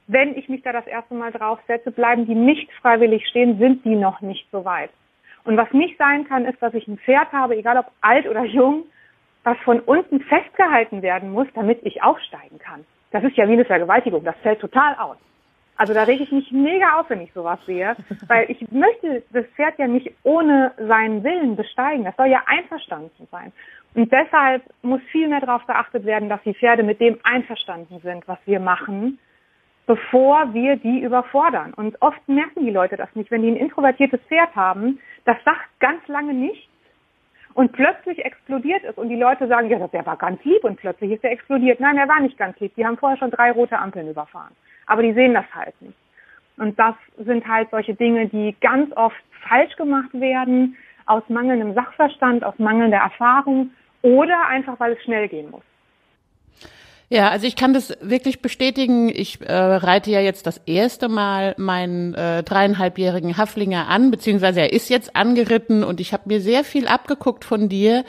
Wenn 0.08 0.38
ich 0.38 0.50
mich 0.50 0.62
da 0.62 0.72
das 0.72 0.88
erste 0.88 1.14
Mal 1.14 1.32
draufsetze, 1.32 1.92
bleiben 1.92 2.26
die 2.26 2.36
nicht 2.36 2.72
freiwillig 2.82 3.28
stehen, 3.28 3.60
sind 3.60 3.86
die 3.86 3.96
noch 3.96 4.22
nicht 4.22 4.48
so 4.52 4.66
weit. 4.66 4.90
Und 5.44 5.58
was 5.58 5.72
nicht 5.74 5.98
sein 5.98 6.28
kann, 6.28 6.46
ist, 6.46 6.62
dass 6.62 6.74
ich 6.74 6.88
ein 6.88 6.98
Pferd 6.98 7.32
habe, 7.32 7.56
egal 7.56 7.78
ob 7.78 7.92
alt 8.02 8.28
oder 8.28 8.44
jung, 8.44 8.84
was 9.44 9.58
von 9.60 9.80
unten 9.80 10.22
festgehalten 10.22 11.02
werden 11.02 11.32
muss, 11.32 11.48
damit 11.54 11.80
ich 11.84 12.04
aufsteigen 12.04 12.60
kann. 12.60 12.86
Das 13.12 13.24
ist 13.24 13.36
ja 13.36 13.48
wie 13.48 13.54
eine 13.54 13.66
Vergewaltigung. 13.66 14.24
Das 14.24 14.36
fällt 14.38 14.60
total 14.60 14.96
aus. 14.96 15.18
Also 15.76 15.94
da 15.94 16.04
rege 16.04 16.24
ich 16.24 16.32
mich 16.32 16.52
mega 16.52 17.00
auf, 17.00 17.10
wenn 17.10 17.22
ich 17.22 17.34
sowas 17.34 17.60
sehe, 17.66 17.96
weil 18.28 18.50
ich 18.52 18.72
möchte 18.72 19.24
das 19.32 19.46
Pferd 19.56 19.80
ja 19.80 19.88
nicht 19.88 20.12
ohne 20.24 20.74
seinen 20.78 21.24
Willen 21.24 21.56
besteigen. 21.56 22.06
Das 22.06 22.16
soll 22.16 22.28
ja 22.28 22.44
einverstanden 22.46 23.28
sein. 23.32 23.52
Und 23.94 24.12
deshalb 24.12 24.64
muss 24.84 25.02
viel 25.12 25.28
mehr 25.28 25.42
darauf 25.42 25.66
geachtet 25.66 26.06
werden, 26.06 26.30
dass 26.30 26.42
die 26.44 26.54
Pferde 26.54 26.84
mit 26.84 27.02
dem 27.02 27.20
einverstanden 27.24 28.00
sind, 28.02 28.28
was 28.28 28.38
wir 28.46 28.60
machen, 28.60 29.20
bevor 29.86 30.54
wir 30.54 30.78
die 30.78 31.00
überfordern. 31.00 31.74
Und 31.74 32.02
oft 32.02 32.26
merken 32.28 32.64
die 32.64 32.72
Leute 32.72 32.96
das 32.96 33.14
nicht. 33.16 33.32
Wenn 33.32 33.42
die 33.42 33.50
ein 33.50 33.58
introvertiertes 33.58 34.22
Pferd 34.28 34.56
haben, 34.56 35.00
das 35.26 35.38
sagt 35.44 35.68
ganz 35.80 36.08
lange 36.08 36.34
nichts 36.34 36.71
und 37.54 37.72
plötzlich 37.74 38.24
explodiert 38.24 38.84
es 38.84 38.96
und 38.98 39.10
die 39.10 39.16
Leute 39.16 39.48
sagen, 39.48 39.70
ja, 39.70 39.88
der 39.88 40.06
war 40.06 40.18
ganz 40.18 40.44
lieb 40.44 40.64
und 40.64 40.78
plötzlich 40.78 41.12
ist 41.12 41.24
er 41.24 41.32
explodiert. 41.32 41.80
Nein, 41.80 41.98
er 41.98 42.08
war 42.08 42.20
nicht 42.20 42.38
ganz 42.38 42.60
lieb. 42.60 42.74
Die 42.76 42.86
haben 42.86 42.98
vorher 42.98 43.18
schon 43.18 43.32
drei 43.32 43.52
rote 43.52 43.78
Ampeln 43.78 44.10
überfahren. 44.10 44.56
Aber 44.88 45.02
die 45.02 45.14
sehen 45.14 45.34
das 45.34 45.46
halt 45.54 45.80
nicht. 45.82 45.98
Und 46.58 46.78
das 46.80 46.96
sind 47.18 47.48
halt 47.48 47.70
solche 47.72 47.94
Dinge, 47.96 48.28
die 48.28 48.56
ganz 48.62 48.96
oft 48.96 49.16
falsch 49.48 49.76
gemacht 49.76 50.10
werden, 50.14 50.78
aus 51.06 51.24
mangelndem 51.28 51.74
Sachverstand, 51.74 52.44
aus 52.44 52.58
mangelnder 52.58 53.00
Erfahrung 53.00 53.72
oder 54.02 54.48
einfach, 54.48 54.80
weil 54.80 54.94
es 54.94 55.04
schnell 55.04 55.28
gehen 55.28 55.50
muss. 55.50 55.64
Ja, 57.14 57.30
also 57.30 57.46
ich 57.46 57.58
kann 57.58 57.74
das 57.74 57.94
wirklich 58.00 58.42
bestätigen. 58.42 59.10
Ich 59.10 59.42
äh, 59.42 59.54
reite 59.54 60.10
ja 60.12 60.22
jetzt 60.22 60.48
das 60.48 60.62
erste 60.66 61.10
Mal 61.10 61.54
meinen 61.58 62.14
äh, 62.14 62.42
dreieinhalbjährigen 62.42 63.36
Haflinger 63.36 63.90
an, 63.90 64.12
beziehungsweise 64.12 64.62
er 64.62 64.72
ist 64.72 64.90
jetzt 64.90 65.14
angeritten 65.14 65.84
und 65.84 66.00
ich 66.00 66.14
habe 66.14 66.24
mir 66.28 66.40
sehr 66.40 66.64
viel 66.64 66.88
abgeguckt 66.88 67.44
von 67.44 67.68
dir 67.68 68.06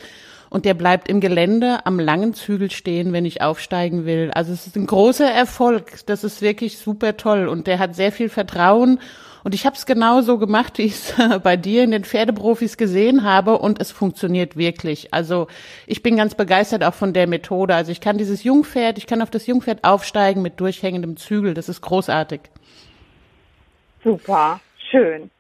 und 0.51 0.67
der 0.67 0.75
bleibt 0.75 1.09
im 1.09 1.21
Gelände 1.21 1.85
am 1.85 1.99
langen 1.99 2.33
Zügel 2.33 2.71
stehen, 2.71 3.13
wenn 3.13 3.25
ich 3.25 3.43
aufsteigen 3.43 4.07
will. 4.07 4.31
Also 4.35 4.53
es 4.53 4.69
ist 4.69 4.77
ein 4.77 4.87
großer 4.87 5.29
Erfolg. 5.29 6.07
Das 6.07 6.23
ist 6.23 6.41
wirklich 6.41 6.79
super 6.79 7.17
toll 7.17 7.49
und 7.49 7.67
der 7.67 7.81
hat 7.81 7.97
sehr 7.97 8.13
viel 8.13 8.29
Vertrauen 8.29 9.01
und 9.45 9.55
ich 9.55 9.67
habe 9.67 9.77
es 9.77 9.87
genauso 9.87 10.39
gemacht, 10.39 10.79
wie 10.79 10.83
ich 10.83 10.93
es 10.93 11.15
bei 11.43 11.57
dir 11.57 11.85
in 11.85 11.91
den 11.91 12.05
Pferdeprofis 12.05 12.77
gesehen 12.77 13.25
habe 13.25 13.59
und 13.59 13.81
es 13.81 13.91
funktioniert 13.91 14.57
wirklich. 14.57 15.13
Also 15.13 15.49
ich 15.87 16.03
bin 16.03 16.17
ganz 16.17 16.35
begeistert 16.35 16.85
auch 16.85 16.95
von 16.95 17.13
der 17.13 17.27
Methode. 17.27 17.75
Also 17.75 17.93
ich 17.93 18.01
kann 18.01 18.19
dieses 18.19 18.45
Jungpferd, 18.45 18.99
ich 18.99 19.07
kann 19.07 19.23
auf 19.23 19.31
das 19.31 19.47
Jungpferd 19.47 19.85
aufsteigen 19.85 20.43
mit 20.43 20.61
durchhängendem 20.61 21.17
Zügel. 21.17 21.55
Das 21.55 21.69
ist 21.69 21.81
großartig. 21.81 22.41
Super, 24.05 24.61
schön. 24.91 25.31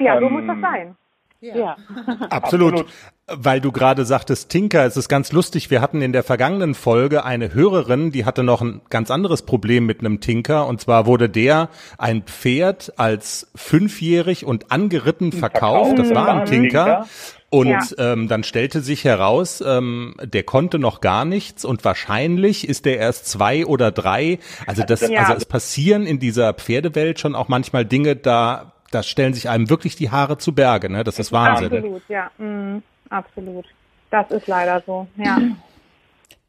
Ja, 0.00 0.18
so 0.18 0.28
muss 0.28 0.44
das 0.46 0.56
ähm, 0.56 0.62
sein. 0.62 0.96
Ja. 1.44 1.56
ja. 1.56 1.76
Absolut. 2.30 2.72
Absolut. 2.72 2.86
Weil 3.26 3.60
du 3.60 3.72
gerade 3.72 4.04
sagtest, 4.04 4.50
Tinker, 4.50 4.84
es 4.84 4.98
ist 4.98 5.08
ganz 5.08 5.32
lustig. 5.32 5.70
Wir 5.70 5.80
hatten 5.80 6.02
in 6.02 6.12
der 6.12 6.22
vergangenen 6.22 6.74
Folge 6.74 7.24
eine 7.24 7.54
Hörerin, 7.54 8.10
die 8.12 8.26
hatte 8.26 8.42
noch 8.42 8.60
ein 8.60 8.82
ganz 8.90 9.10
anderes 9.10 9.42
Problem 9.42 9.86
mit 9.86 10.00
einem 10.00 10.20
Tinker. 10.20 10.66
Und 10.66 10.80
zwar 10.80 11.06
wurde 11.06 11.28
der 11.30 11.70
ein 11.96 12.22
Pferd 12.22 12.94
als 12.98 13.50
fünfjährig 13.54 14.44
und 14.44 14.70
angeritten 14.72 15.32
verkauft. 15.32 15.98
Das 15.98 16.14
war 16.14 16.28
ein 16.28 16.44
Tinker. 16.46 17.06
Und 17.48 17.68
ja. 17.68 18.12
ähm, 18.12 18.26
dann 18.26 18.42
stellte 18.42 18.80
sich 18.80 19.04
heraus, 19.04 19.62
ähm, 19.64 20.16
der 20.22 20.42
konnte 20.42 20.78
noch 20.78 21.00
gar 21.00 21.24
nichts 21.24 21.64
und 21.64 21.84
wahrscheinlich 21.84 22.68
ist 22.68 22.84
der 22.84 22.98
erst 22.98 23.26
zwei 23.26 23.64
oder 23.64 23.92
drei. 23.92 24.40
Also 24.66 24.82
das, 24.82 25.08
ja. 25.08 25.20
also 25.20 25.34
es 25.34 25.44
passieren 25.44 26.04
in 26.04 26.18
dieser 26.18 26.52
Pferdewelt 26.52 27.20
schon 27.20 27.36
auch 27.36 27.46
manchmal 27.46 27.84
Dinge, 27.84 28.16
da 28.16 28.73
da 28.94 29.02
stellen 29.02 29.34
sich 29.34 29.48
einem 29.48 29.68
wirklich 29.68 29.96
die 29.96 30.10
Haare 30.10 30.38
zu 30.38 30.54
Berge, 30.54 30.90
ne? 30.90 31.04
Das 31.04 31.18
ist 31.18 31.32
Wahnsinn. 31.32 31.72
Absolut, 31.72 32.02
ja, 32.08 32.30
mm, 32.38 32.82
absolut. 33.10 33.66
Das 34.10 34.30
ist 34.30 34.46
leider 34.46 34.82
so, 34.86 35.06
ja. 35.16 35.38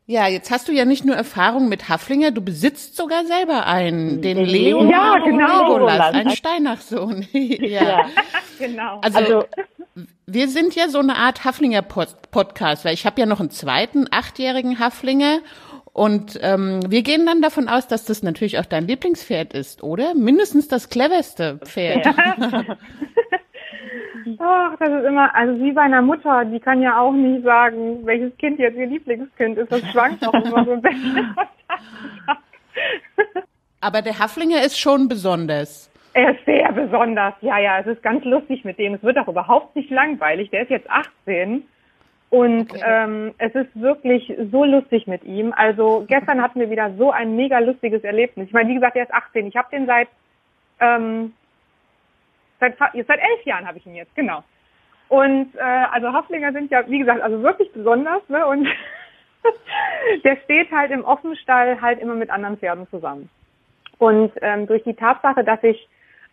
Ja, 0.08 0.28
jetzt 0.28 0.52
hast 0.52 0.68
du 0.68 0.72
ja 0.72 0.86
nicht 0.86 1.04
nur 1.04 1.16
Erfahrung 1.16 1.68
mit 1.68 1.90
Haflinger, 1.90 2.30
du 2.30 2.42
besitzt 2.42 2.96
sogar 2.96 3.26
selber 3.26 3.66
einen, 3.66 4.22
den 4.22 4.38
Leonardo 4.38 4.92
ja, 4.92 5.26
genau. 5.26 5.64
Legolas, 5.64 6.14
ein 6.14 6.30
Steinachsohn. 6.30 7.28
ja. 7.34 7.84
ja, 7.84 8.06
genau. 8.60 9.00
Also, 9.02 9.18
also, 9.18 9.46
wir 10.28 10.48
sind 10.48 10.76
ja 10.76 10.90
so 10.90 11.00
eine 11.00 11.16
Art 11.16 11.44
Haflinger-Podcast, 11.44 12.86
weil 12.86 12.94
ich 12.94 13.08
habe 13.08 13.20
ja 13.20 13.26
noch 13.26 13.40
einen 13.40 13.50
zweiten 13.50 14.06
achtjährigen 14.12 14.78
Haflinger 14.78 15.40
und 15.96 16.38
ähm, 16.44 16.82
wir 16.90 17.04
gehen 17.04 17.26
dann 17.26 17.42
davon 17.42 17.70
aus, 17.70 17.88
dass 17.88 18.04
das 18.04 18.22
natürlich 18.22 18.60
auch 18.60 18.66
dein 18.66 18.86
Lieblingspferd 18.86 19.54
ist, 19.54 19.82
oder? 19.82 20.14
Mindestens 20.14 20.68
das 20.68 20.90
cleverste 20.90 21.58
Pferd. 21.64 22.06
Ach, 24.40 24.76
das 24.78 24.90
ist 24.90 25.06
immer, 25.06 25.34
also 25.34 25.58
wie 25.64 25.72
bei 25.72 25.84
einer 25.84 26.02
Mutter, 26.02 26.44
die 26.44 26.60
kann 26.60 26.82
ja 26.82 27.00
auch 27.00 27.14
nicht 27.14 27.46
sagen, 27.46 28.06
welches 28.06 28.36
Kind 28.40 28.60
jetzt 28.60 28.76
ihr 28.76 28.88
Lieblingskind 28.88 29.58
ist. 29.58 29.72
Das 29.72 29.80
schwankt 29.92 30.28
auch 30.28 30.34
immer 30.34 30.66
so 30.66 30.74
ein 30.74 30.82
bisschen. 30.82 31.30
Aber 33.80 34.02
der 34.02 34.20
Haflinger 34.20 34.66
ist 34.66 34.78
schon 34.78 35.08
besonders. 35.08 35.90
Er 36.12 36.32
ist 36.32 36.44
sehr 36.44 36.74
besonders, 36.74 37.36
ja, 37.40 37.58
ja. 37.58 37.80
Es 37.80 37.88
ist 37.88 38.04
ganz 38.04 38.26
lustig 38.26 38.66
mit 38.66 38.78
dem. 38.80 38.96
Es 38.96 39.04
wird 39.04 39.18
auch 39.18 39.30
überhaupt 39.30 39.78
nicht 39.78 39.90
langweilig. 39.92 40.50
Der 40.50 40.64
ist 40.64 40.72
jetzt 40.72 40.90
18 40.90 41.64
und 42.30 42.72
okay. 42.72 42.82
ähm, 42.84 43.34
es 43.38 43.54
ist 43.56 43.80
wirklich 43.80 44.34
so 44.52 44.66
lustig 44.66 45.08
mit 45.08 45.24
ihm. 45.24 45.54
Also 45.56 46.06
gestern 46.08 46.42
hatten 46.42 46.60
wir 46.60 46.70
wieder 46.70 46.94
so 46.98 47.12
ein 47.12 47.36
mega 47.36 47.60
lustiges 47.60 48.04
Erlebnis. 48.04 48.48
Ich 48.48 48.54
meine, 48.54 48.70
wie 48.70 48.76
gesagt, 48.76 48.96
er 48.96 49.04
ist 49.04 49.14
18. 49.14 49.48
Ich 49.48 49.56
habe 49.56 49.70
den 49.72 49.86
seit 49.86 50.10
ähm, 50.80 51.34
seit 52.60 52.78
seit 52.78 53.20
elf 53.20 53.46
Jahren 53.46 53.68
habe 53.68 53.78
ich 53.78 53.86
ihn 53.86 53.96
jetzt, 53.96 54.16
genau. 54.16 54.44
Und 55.08 55.56
äh, 55.56 55.62
also 55.62 56.12
Haflinger 56.12 56.52
sind 56.52 56.72
ja, 56.72 56.84
wie 56.90 57.00
gesagt, 57.00 57.22
also 57.22 57.42
wirklich 57.44 57.72
besonders. 57.72 58.28
Ne? 58.28 58.46
Und 58.46 58.68
der 60.24 60.38
steht 60.44 60.72
halt 60.72 60.92
im 60.92 61.06
Offenstall 61.06 61.80
halt 61.82 62.00
immer 62.00 62.16
mit 62.16 62.30
anderen 62.30 62.58
Pferden 62.58 62.88
zusammen. 62.90 63.30
Und 63.98 64.32
ähm, 64.42 64.68
durch 64.68 64.84
die 64.84 64.96
Tatsache, 64.96 65.44
dass 65.44 65.64
ich 65.64 65.88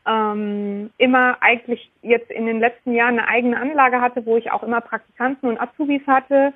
ähm, 0.07 0.91
immer 0.99 1.37
eigentlich 1.41 1.91
jetzt 2.03 2.31
in 2.31 2.47
den 2.47 2.61
letzten 2.61 2.93
Jahren 2.93 3.19
eine 3.19 3.29
eigene 3.29 3.61
Anlage 3.61 4.01
hatte, 4.01 4.27
wo 4.27 4.37
ich 4.37 4.51
auch 4.51 4.63
immer 4.63 4.81
Praktikanten 4.81 5.49
und 5.49 5.61
Azubis 5.61 6.03
hatte, 6.07 6.53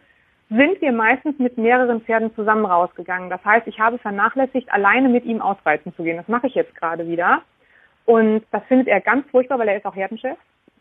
sind 0.48 0.80
wir 0.80 0.92
meistens 0.92 1.38
mit 1.38 1.58
mehreren 1.58 2.00
Pferden 2.00 2.34
zusammen 2.34 2.66
rausgegangen. 2.66 3.30
Das 3.30 3.44
heißt, 3.44 3.66
ich 3.66 3.78
habe 3.78 3.98
vernachlässigt, 3.98 4.70
alleine 4.70 5.08
mit 5.08 5.24
ihm 5.24 5.40
ausreiten 5.40 5.92
zu 5.96 6.04
gehen. 6.04 6.16
Das 6.16 6.28
mache 6.28 6.46
ich 6.46 6.54
jetzt 6.54 6.74
gerade 6.76 7.06
wieder. 7.08 7.42
Und 8.04 8.44
das 8.52 8.62
findet 8.68 8.86
er 8.86 9.00
ganz 9.00 9.28
furchtbar, 9.30 9.58
weil 9.58 9.68
er 9.68 9.76
ist 9.76 9.86
auch 9.86 9.96
Herdenchef. 9.96 10.38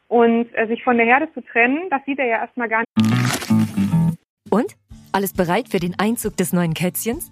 Und 0.07 0.53
äh, 0.53 0.67
sich 0.67 0.83
von 0.83 0.97
der 0.97 1.07
Herde 1.07 1.33
zu 1.33 1.41
trennen, 1.41 1.89
das 1.89 2.03
sieht 2.05 2.19
er 2.19 2.27
ja 2.27 2.37
erstmal 2.37 2.69
gar 2.69 2.81
nicht. 2.81 4.15
Und? 4.51 4.75
Alles 5.11 5.33
bereit 5.33 5.69
für 5.69 5.79
den 5.79 5.95
Einzug 5.97 6.37
des 6.37 6.53
neuen 6.53 6.73
Kätzchens? 6.73 7.31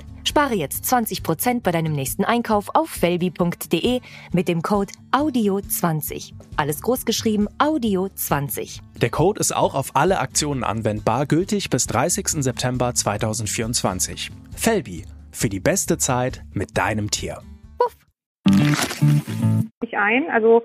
Spare 0.25 0.53
jetzt 0.53 0.85
20% 0.85 1.63
bei 1.63 1.71
deinem 1.71 1.93
nächsten 1.93 2.23
Einkauf 2.23 2.69
auf 2.73 2.89
felbi.de 2.89 4.01
mit 4.33 4.47
dem 4.47 4.61
Code 4.61 4.91
AUDIO20. 5.11 6.33
Alles 6.57 6.81
großgeschrieben 6.81 7.47
AUDIO20. 7.59 8.81
Der 9.01 9.09
Code 9.09 9.39
ist 9.39 9.51
auch 9.55 9.75
auf 9.75 9.95
alle 9.95 10.19
Aktionen 10.19 10.63
anwendbar, 10.63 11.25
gültig 11.25 11.69
bis 11.69 11.87
30. 11.87 12.43
September 12.43 12.93
2024. 12.93 14.29
Felbi, 14.55 15.05
für 15.31 15.49
die 15.49 15.59
beste 15.59 15.97
Zeit 15.97 16.43
mit 16.53 16.77
deinem 16.77 17.09
Tier. 17.09 17.39
Puff. 17.79 17.97
Ich 19.81 19.97
ein, 19.97 20.29
also 20.29 20.63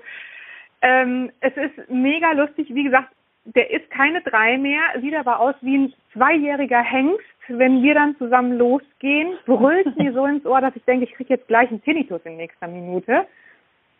ähm, 0.81 1.31
es 1.39 1.53
ist 1.57 1.89
mega 1.89 2.31
lustig, 2.33 2.67
wie 2.69 2.83
gesagt, 2.83 3.11
der 3.55 3.71
ist 3.71 3.89
keine 3.91 4.21
drei 4.21 4.57
mehr, 4.57 4.81
sieht 5.01 5.15
aber 5.15 5.39
aus 5.39 5.55
wie 5.61 5.77
ein 5.77 5.93
zweijähriger 6.13 6.81
Hengst. 6.81 7.23
Wenn 7.47 7.81
wir 7.81 7.93
dann 7.93 8.17
zusammen 8.17 8.57
losgehen, 8.57 9.37
brüllt 9.45 9.97
mir 9.97 10.13
so 10.13 10.25
ins 10.25 10.45
Ohr, 10.45 10.61
dass 10.61 10.75
ich 10.75 10.83
denke, 10.83 11.05
ich 11.05 11.13
kriege 11.13 11.35
jetzt 11.35 11.47
gleich 11.47 11.69
einen 11.69 11.83
Tinnitus 11.83 12.21
in 12.25 12.37
nächster 12.37 12.67
Minute. 12.67 13.25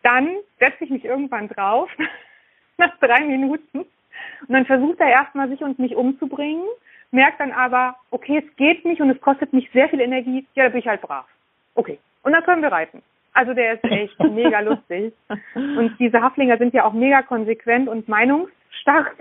Dann 0.02 0.28
setze 0.58 0.84
ich 0.84 0.90
mich 0.90 1.04
irgendwann 1.04 1.48
drauf, 1.48 1.90
nach 2.78 2.96
drei 2.98 3.24
Minuten. 3.24 3.80
Und 3.80 4.50
dann 4.50 4.66
versucht 4.66 5.00
er 5.00 5.08
erstmal, 5.08 5.48
sich 5.48 5.60
und 5.62 5.78
mich 5.78 5.96
umzubringen, 5.96 6.64
merkt 7.10 7.40
dann 7.40 7.52
aber, 7.52 7.96
okay, 8.10 8.42
es 8.44 8.56
geht 8.56 8.84
nicht 8.84 9.00
und 9.00 9.10
es 9.10 9.20
kostet 9.20 9.52
mich 9.52 9.70
sehr 9.72 9.88
viel 9.88 10.00
Energie. 10.00 10.46
Ja, 10.54 10.64
da 10.64 10.70
bin 10.70 10.80
ich 10.80 10.88
halt 10.88 11.00
brav. 11.00 11.26
Okay. 11.74 11.98
Und 12.22 12.32
dann 12.32 12.44
können 12.44 12.62
wir 12.62 12.72
reiten. 12.72 13.02
Also 13.32 13.54
der 13.54 13.74
ist 13.74 13.84
echt 13.84 14.18
mega 14.30 14.60
lustig. 14.60 15.14
Und 15.54 15.96
diese 15.98 16.20
Haflinger 16.20 16.58
sind 16.58 16.74
ja 16.74 16.84
auch 16.84 16.92
mega 16.92 17.22
konsequent 17.22 17.88
und 17.88 18.08
meinungsstark. 18.08 19.16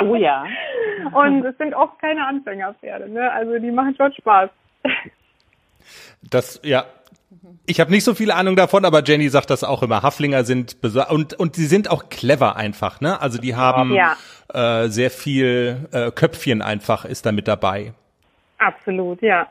Oh 0.00 0.14
ja. 0.14 0.44
Und 1.12 1.44
es 1.44 1.56
sind 1.58 1.74
oft 1.74 1.98
keine 2.00 2.26
Anfängerpferde, 2.26 3.08
ne? 3.08 3.30
Also 3.32 3.58
die 3.58 3.70
machen 3.70 3.94
schon 3.96 4.12
Spaß. 4.12 4.50
Das, 6.22 6.60
ja. 6.64 6.86
Ich 7.66 7.80
habe 7.80 7.90
nicht 7.90 8.04
so 8.04 8.14
viel 8.14 8.30
Ahnung 8.30 8.56
davon, 8.56 8.84
aber 8.84 9.02
Jenny 9.02 9.28
sagt 9.28 9.50
das 9.50 9.64
auch 9.64 9.82
immer. 9.82 10.02
Haflinger 10.02 10.44
sind 10.44 10.76
und 11.10 11.34
und 11.34 11.56
die 11.56 11.64
sind 11.64 11.90
auch 11.90 12.08
clever 12.08 12.56
einfach, 12.56 13.00
ne? 13.00 13.20
Also 13.20 13.38
die 13.38 13.54
haben 13.54 13.92
ja. 13.94 14.16
äh, 14.52 14.88
sehr 14.88 15.10
viel 15.10 15.88
äh, 15.92 16.10
Köpfchen 16.10 16.62
einfach 16.62 17.04
ist 17.04 17.26
da 17.26 17.32
mit 17.32 17.48
dabei. 17.48 17.94
Absolut, 18.58 19.22
ja. 19.22 19.48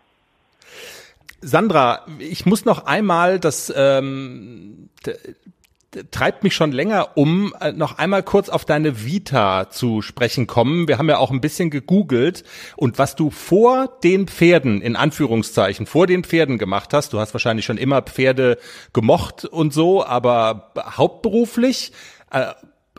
Sandra, 1.41 2.05
ich 2.19 2.45
muss 2.45 2.65
noch 2.65 2.85
einmal 2.85 3.39
das 3.39 3.73
ähm, 3.75 4.89
treibt 6.11 6.43
mich 6.43 6.55
schon 6.55 6.71
länger 6.71 7.17
um, 7.17 7.53
äh, 7.59 7.71
noch 7.71 7.97
einmal 7.97 8.23
kurz 8.23 8.49
auf 8.49 8.65
deine 8.65 9.05
Vita 9.05 9.69
zu 9.69 10.01
sprechen 10.01 10.47
kommen. 10.47 10.87
Wir 10.87 10.97
haben 10.97 11.09
ja 11.09 11.17
auch 11.17 11.31
ein 11.31 11.41
bisschen 11.41 11.69
gegoogelt 11.69 12.43
und 12.77 12.97
was 12.97 13.15
du 13.15 13.29
vor 13.29 13.89
den 14.03 14.27
Pferden, 14.27 14.81
in 14.81 14.95
Anführungszeichen, 14.95 15.85
vor 15.85 16.07
den 16.07 16.23
Pferden 16.23 16.57
gemacht 16.57 16.93
hast, 16.93 17.13
du 17.13 17.19
hast 17.19 17.33
wahrscheinlich 17.33 17.65
schon 17.65 17.77
immer 17.77 18.01
Pferde 18.01 18.57
gemocht 18.93 19.45
und 19.45 19.73
so, 19.73 20.05
aber 20.05 20.71
hauptberuflich, 20.77 21.91
äh, 22.31 22.53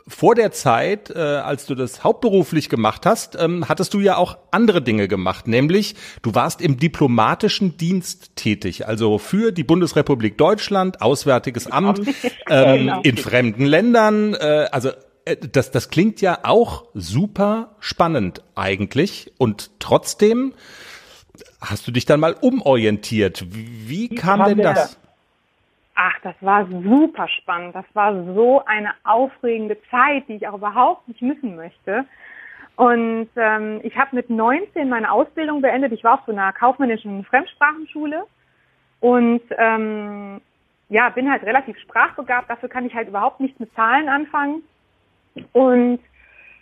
vor 0.07 0.35
der 0.35 0.51
Zeit, 0.51 1.09
äh, 1.09 1.19
als 1.19 1.65
du 1.65 1.75
das 1.75 2.03
hauptberuflich 2.03 2.69
gemacht 2.69 3.05
hast, 3.05 3.37
ähm, 3.39 3.69
hattest 3.69 3.93
du 3.93 3.99
ja 3.99 4.17
auch 4.17 4.37
andere 4.51 4.81
Dinge 4.81 5.07
gemacht, 5.07 5.47
nämlich 5.47 5.95
du 6.21 6.35
warst 6.35 6.61
im 6.61 6.77
diplomatischen 6.77 7.77
Dienst 7.77 8.35
tätig, 8.35 8.87
also 8.87 9.17
für 9.17 9.51
die 9.51 9.63
Bundesrepublik 9.63 10.37
Deutschland, 10.37 11.01
Auswärtiges 11.01 11.67
Amt, 11.67 11.99
ähm, 12.49 12.79
genau. 12.79 13.01
in 13.01 13.17
fremden 13.17 13.65
Ländern, 13.65 14.33
äh, 14.33 14.67
also 14.71 14.89
äh, 15.25 15.37
das, 15.37 15.71
das 15.71 15.89
klingt 15.89 16.21
ja 16.21 16.39
auch 16.43 16.85
super 16.93 17.75
spannend 17.79 18.41
eigentlich 18.55 19.31
und 19.37 19.71
trotzdem 19.79 20.53
hast 21.61 21.87
du 21.87 21.91
dich 21.91 22.05
dann 22.05 22.19
mal 22.19 22.35
umorientiert. 22.39 23.45
Wie, 23.55 23.89
wie 23.89 24.09
kam 24.09 24.43
denn 24.45 24.57
das? 24.57 24.97
Ach, 25.95 26.19
das 26.23 26.35
war 26.41 26.65
super 26.65 27.27
spannend. 27.27 27.75
Das 27.75 27.85
war 27.93 28.13
so 28.33 28.63
eine 28.65 28.93
aufregende 29.03 29.77
Zeit, 29.91 30.27
die 30.27 30.35
ich 30.35 30.47
auch 30.47 30.55
überhaupt 30.55 31.07
nicht 31.07 31.21
missen 31.21 31.55
möchte. 31.55 32.05
Und 32.75 33.29
ähm, 33.35 33.79
ich 33.83 33.95
habe 33.95 34.15
mit 34.15 34.29
19 34.29 34.89
meine 34.89 35.11
Ausbildung 35.11 35.61
beendet. 35.61 35.91
Ich 35.91 36.03
war 36.03 36.15
auf 36.15 36.25
so 36.25 36.31
einer 36.31 36.51
kaufmännischen 36.53 37.23
Fremdsprachenschule 37.25 38.25
und 38.99 39.41
ähm, 39.57 40.41
ja, 40.89 41.09
bin 41.09 41.29
halt 41.29 41.43
relativ 41.43 41.77
sprachbegabt. 41.79 42.49
Dafür 42.49 42.69
kann 42.69 42.85
ich 42.85 42.95
halt 42.95 43.07
überhaupt 43.07 43.39
nichts 43.39 43.59
mit 43.59 43.73
Zahlen 43.75 44.09
anfangen. 44.09 44.63
Und 45.51 45.99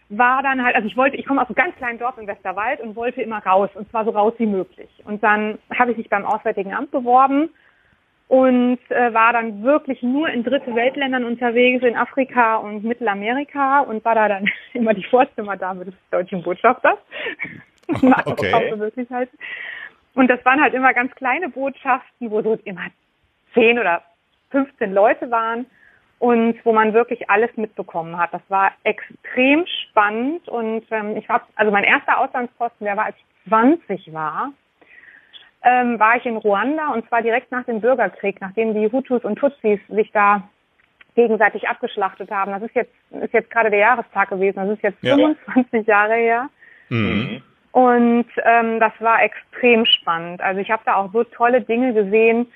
war 0.10 0.44
dann 0.44 0.63
halt, 0.63 0.76
also 0.76 0.88
ich 0.88 0.98
wollte, 0.98 1.15
ich 1.15 1.26
komme 1.26 1.41
aus 1.41 1.48
einem 1.48 1.56
ganz 1.56 1.76
kleinen 1.78 2.00
Dorf 2.00 2.17
im 2.17 2.28
Westerwald 2.28 2.82
und 2.82 2.98
wollte 2.98 3.22
immer 3.22 3.39
raus 3.46 3.70
und 3.76 3.89
zwar 3.89 4.04
so 4.04 4.12
raus 4.12 4.34
wie 4.38 4.46
möglich. 4.46 4.89
Und 5.06 5.24
dann 5.24 5.58
habe 5.78 5.91
ich 5.91 5.98
mich 5.98 6.10
beim 6.10 6.26
Auswärtigen 6.26 6.74
Amt 6.74 6.91
beworben 6.91 7.50
und 8.32 8.80
äh, 8.88 9.13
war 9.13 9.34
dann 9.34 9.62
wirklich 9.62 10.02
nur 10.02 10.30
in 10.30 10.46
dritte 10.46 10.74
Weltländern 10.74 11.26
unterwegs, 11.26 11.84
in 11.84 11.98
Afrika 11.98 12.56
und 12.56 12.82
Mittelamerika 12.82 13.82
und 13.82 14.06
war 14.06 14.15
da 14.15 14.30
dann 14.30 14.50
immer 14.74 14.94
die 14.94 15.04
Vorzimmerdame 15.04 15.84
des 15.84 15.94
deutschen 16.12 16.41
Botschafters. 16.41 16.98
okay. 17.91 19.06
halt. 19.10 19.30
Und 20.13 20.30
das 20.30 20.46
waren 20.46 20.62
halt 20.62 20.74
immer 20.74 20.94
ganz 20.94 21.13
kleine 21.15 21.50
Botschaften, 21.50 22.32
wo 22.32 22.41
so 22.41 22.58
immer 22.63 22.86
zehn 23.54 23.78
oder 23.78 24.02
15 24.52 24.94
Leute 24.94 25.30
waren 25.30 25.65
und 26.20 26.56
wo 26.63 26.72
man 26.72 26.94
wirklich 26.94 27.30
alles 27.30 27.50
mitbekommen 27.58 28.17
hat. 28.17 28.34
Das 28.34 28.44
war 28.48 28.72
extrem 28.86 29.65
spannend 29.89 30.48
und 30.48 30.86
ähm, 30.89 31.17
ich 31.17 31.28
war, 31.28 31.46
also 31.56 31.70
mein 31.70 31.84
erster 31.84 32.17
Auslandsposten, 32.17 32.86
der 32.86 32.96
war, 32.96 33.08
als 33.08 33.17
ich 33.17 33.50
20 33.50 34.13
war 34.13 34.54
ähm, 35.63 36.00
war 36.00 36.17
ich 36.17 36.26
in 36.26 36.38
Ruanda 36.38 36.89
und 36.93 37.08
zwar 37.08 37.21
direkt 37.21 37.52
nach 37.52 37.65
dem 37.65 37.82
Bürgerkrieg, 37.82 38.41
nachdem 38.41 38.74
die 38.74 38.91
Hutus 38.91 39.24
und 39.24 39.38
Tutsis 39.38 39.80
sich 39.89 40.12
da 40.12 40.43
gegenseitig 41.15 41.67
abgeschlachtet 41.67 42.32
haben. 42.32 42.52
Das 42.52 42.63
ist 42.63 42.76
jetzt 42.76 42.93
ist 43.12 43.34
jetzt 43.34 43.52
gerade 43.52 43.69
der 43.69 43.80
Jahrestag 43.80 44.30
gewesen. 44.30 44.58
Das 44.58 44.69
ist 44.69 44.84
jetzt 44.84 45.04
ja. 45.04 45.15
25 45.15 45.86
Jahre 45.86 46.15
her. 46.15 46.50
Mhm. 46.89 47.41
Und 47.71 48.28
ähm, 48.43 48.80
das 48.80 48.93
war 49.00 49.21
extrem 49.24 49.86
spannend. 49.86 50.41
Also 50.41 50.60
ich 50.60 50.71
habe 50.71 50.84
da 50.86 50.95
auch 50.95 51.12
so 51.13 51.24
tolle 51.24 51.62
Dinge 51.62 51.93
gesehen. 51.93 52.47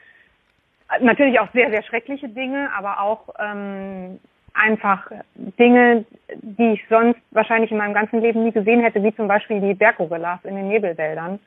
Natürlich 0.99 1.39
auch 1.39 1.51
sehr, 1.53 1.69
sehr 1.71 1.83
schreckliche 1.83 2.29
Dinge, 2.29 2.69
aber 2.75 3.01
auch 3.01 3.29
ähm, 3.39 4.19
einfach 4.53 5.09
Dinge, 5.35 6.05
die 6.41 6.73
ich 6.73 6.85
sonst 6.89 7.19
wahrscheinlich 7.31 7.71
in 7.71 7.77
meinem 7.77 7.93
ganzen 7.93 8.21
Leben 8.21 8.43
nie 8.43 8.51
gesehen 8.51 8.81
hätte, 8.81 9.03
wie 9.03 9.15
zum 9.15 9.27
Beispiel 9.27 9.61
die 9.61 9.73
Berggorillas 9.73 10.43
in 10.43 10.55
den 10.55 10.67
Nebelwäldern 10.67 11.39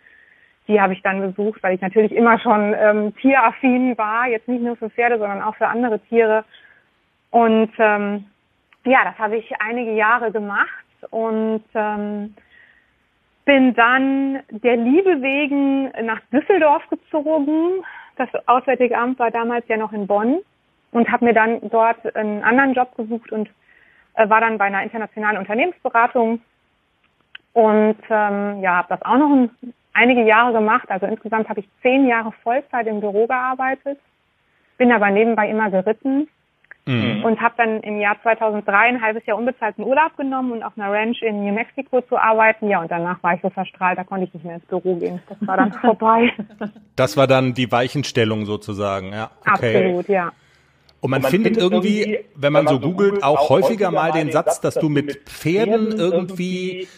die 0.69 0.81
habe 0.81 0.93
ich 0.93 1.03
dann 1.03 1.21
besucht, 1.21 1.63
weil 1.63 1.75
ich 1.75 1.81
natürlich 1.81 2.13
immer 2.13 2.39
schon 2.39 2.75
ähm, 2.79 3.17
tieraffin 3.17 3.97
war, 3.97 4.29
jetzt 4.29 4.49
nicht 4.49 4.63
nur 4.63 4.77
für 4.77 4.91
Pferde, 4.91 5.19
sondern 5.19 5.43
auch 5.43 5.57
für 5.57 5.67
andere 5.67 5.99
Tiere. 5.99 6.45
Und 7.31 7.73
ähm, 7.79 8.27
ja, 8.85 9.05
das 9.05 9.19
habe 9.19 9.37
ich 9.37 9.51
einige 9.61 9.93
Jahre 9.93 10.31
gemacht 10.31 10.69
und 11.11 11.65
ähm, 11.75 12.35
bin 13.47 13.75
dann 13.75 14.41
der 14.51 14.77
Liebe 14.77 15.23
wegen 15.23 15.91
nach 16.05 16.21
Düsseldorf 16.33 16.83
gezogen. 16.91 17.83
Das 18.17 18.29
Auswärtige 18.47 18.97
Amt 18.97 19.19
war 19.19 19.31
damals 19.31 19.67
ja 19.69 19.79
noch 19.79 19.93
in 19.93 20.07
Bonn 20.07 20.41
und 20.93 21.11
habe 21.11 21.25
mir 21.25 21.35
dann 21.35 21.61
dort 21.71 22.15
einen 22.15 22.43
anderen 22.45 22.75
Job 22.75 22.95
gesucht 22.95 23.33
und 23.33 23.49
äh, 24.15 24.29
war 24.29 24.43
dann 24.43 24.59
bei 24.59 24.67
einer 24.67 24.83
internationalen 24.83 25.39
Unternehmensberatung 25.39 26.43
und 27.55 27.97
ähm, 28.11 28.61
ja, 28.61 28.77
habe 28.77 28.89
das 28.91 29.03
auch 29.03 29.17
noch 29.17 29.31
ein 29.31 29.51
einige 29.93 30.25
Jahre 30.25 30.53
gemacht. 30.53 30.91
Also 30.91 31.07
insgesamt 31.07 31.49
habe 31.49 31.61
ich 31.61 31.69
zehn 31.83 32.07
Jahre 32.07 32.33
Vollzeit 32.43 32.87
im 32.87 33.01
Büro 33.01 33.27
gearbeitet, 33.27 33.99
bin 34.77 34.93
aber 34.93 35.11
nebenbei 35.11 35.49
immer 35.49 35.71
geritten 35.71 36.29
mhm. 36.89 37.25
und 37.25 37.41
habe 37.41 37.55
dann 37.57 37.81
im 37.83 38.01
Jahr 38.01 38.17
2003 38.23 38.73
ein 38.75 39.03
halbes 39.03 39.25
Jahr 39.27 39.37
unbezahlten 39.37 39.85
Urlaub 39.85 40.17
genommen 40.17 40.53
und 40.53 40.63
auf 40.63 40.73
einer 40.77 40.91
Ranch 40.93 41.23
in 41.23 41.45
New 41.45 41.53
Mexico 41.53 42.01
zu 42.03 42.17
arbeiten. 42.17 42.69
Ja, 42.69 42.81
und 42.81 42.91
danach 42.91 43.23
war 43.23 43.35
ich 43.35 43.43
so 43.43 43.51
verstrahlt, 43.51 43.99
da 43.99 44.05
konnte 44.05 44.25
ich 44.27 44.35
nicht 44.35 44.45
mehr 44.45 44.57
ins 44.57 44.67
Büro 44.67 44.97
gehen. 44.97 45.21
Das 45.29 45.39
war 45.47 45.57
dann 45.57 45.73
vorbei. 45.81 46.33
Das 46.97 47.17
war 47.17 47.27
dann 47.27 47.55
die 47.55 47.71
Weichenstellung 47.71 48.47
sozusagen, 48.47 49.13
ja. 49.13 49.31
Okay. 49.41 49.77
Absolut, 49.77 50.09
ja. 50.09 50.33
Und 51.01 51.11
man, 51.11 51.23
man 51.23 51.31
findet, 51.31 51.57
findet 51.57 51.73
irgendwie, 51.73 52.19
wenn 52.35 52.53
man, 52.53 52.67
wenn 52.67 52.75
man 52.75 52.75
so 52.75 52.81
googelt, 52.81 53.23
auch 53.23 53.51
häufiger 53.51 53.93
mal 53.93 54.11
den 54.11 54.33
Satz, 54.33 54.61
dass 54.61 54.75
du 54.75 54.89
mit 54.89 55.29
Pferden 55.29 55.93
irgendwie 55.93 56.89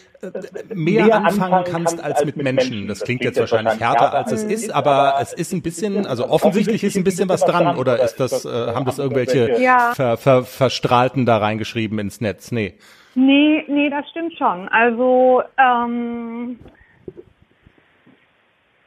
mehr, 0.73 1.05
mehr 1.05 1.15
anfangen 1.15 1.63
kannst 1.69 2.03
als 2.03 2.23
mit 2.25 2.37
Menschen. 2.37 2.87
Das 2.87 3.01
klingt 3.01 3.23
jetzt 3.23 3.39
wahrscheinlich 3.39 3.79
härter, 3.79 4.13
als 4.13 4.31
es 4.31 4.43
ist, 4.43 4.73
aber 4.73 5.15
es 5.21 5.33
ist 5.33 5.53
ein 5.53 5.61
bisschen, 5.61 6.05
also 6.05 6.27
offensichtlich 6.29 6.83
ist 6.83 6.95
ein 6.95 7.03
bisschen 7.03 7.29
was 7.29 7.43
dran, 7.45 7.77
oder 7.77 8.01
ist 8.03 8.19
das, 8.19 8.45
äh, 8.45 8.73
haben 8.73 8.85
das 8.85 8.99
irgendwelche 8.99 9.61
ja. 9.61 9.93
ver, 9.93 10.17
ver, 10.17 10.43
Verstrahlten 10.43 11.25
da 11.25 11.37
reingeschrieben 11.37 11.99
ins 11.99 12.21
Netz? 12.21 12.51
Nee. 12.51 12.75
Nee, 13.13 13.65
nee, 13.67 13.89
das 13.89 14.09
stimmt 14.09 14.33
schon. 14.37 14.69
Also, 14.69 15.43
ähm, 15.57 16.59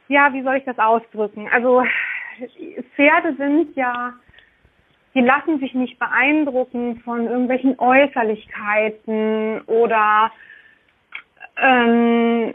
ja, 0.08 0.32
wie 0.32 0.42
soll 0.42 0.56
ich 0.56 0.64
das 0.64 0.78
ausdrücken? 0.78 1.48
Also, 1.52 1.82
Pferde 2.96 3.34
sind 3.36 3.76
ja, 3.76 4.14
die 5.14 5.20
lassen 5.20 5.60
sich 5.60 5.74
nicht 5.74 5.98
beeindrucken 5.98 7.00
von 7.04 7.26
irgendwelchen 7.26 7.78
Äußerlichkeiten 7.78 9.60
oder 9.62 10.30
ähm, 11.56 12.54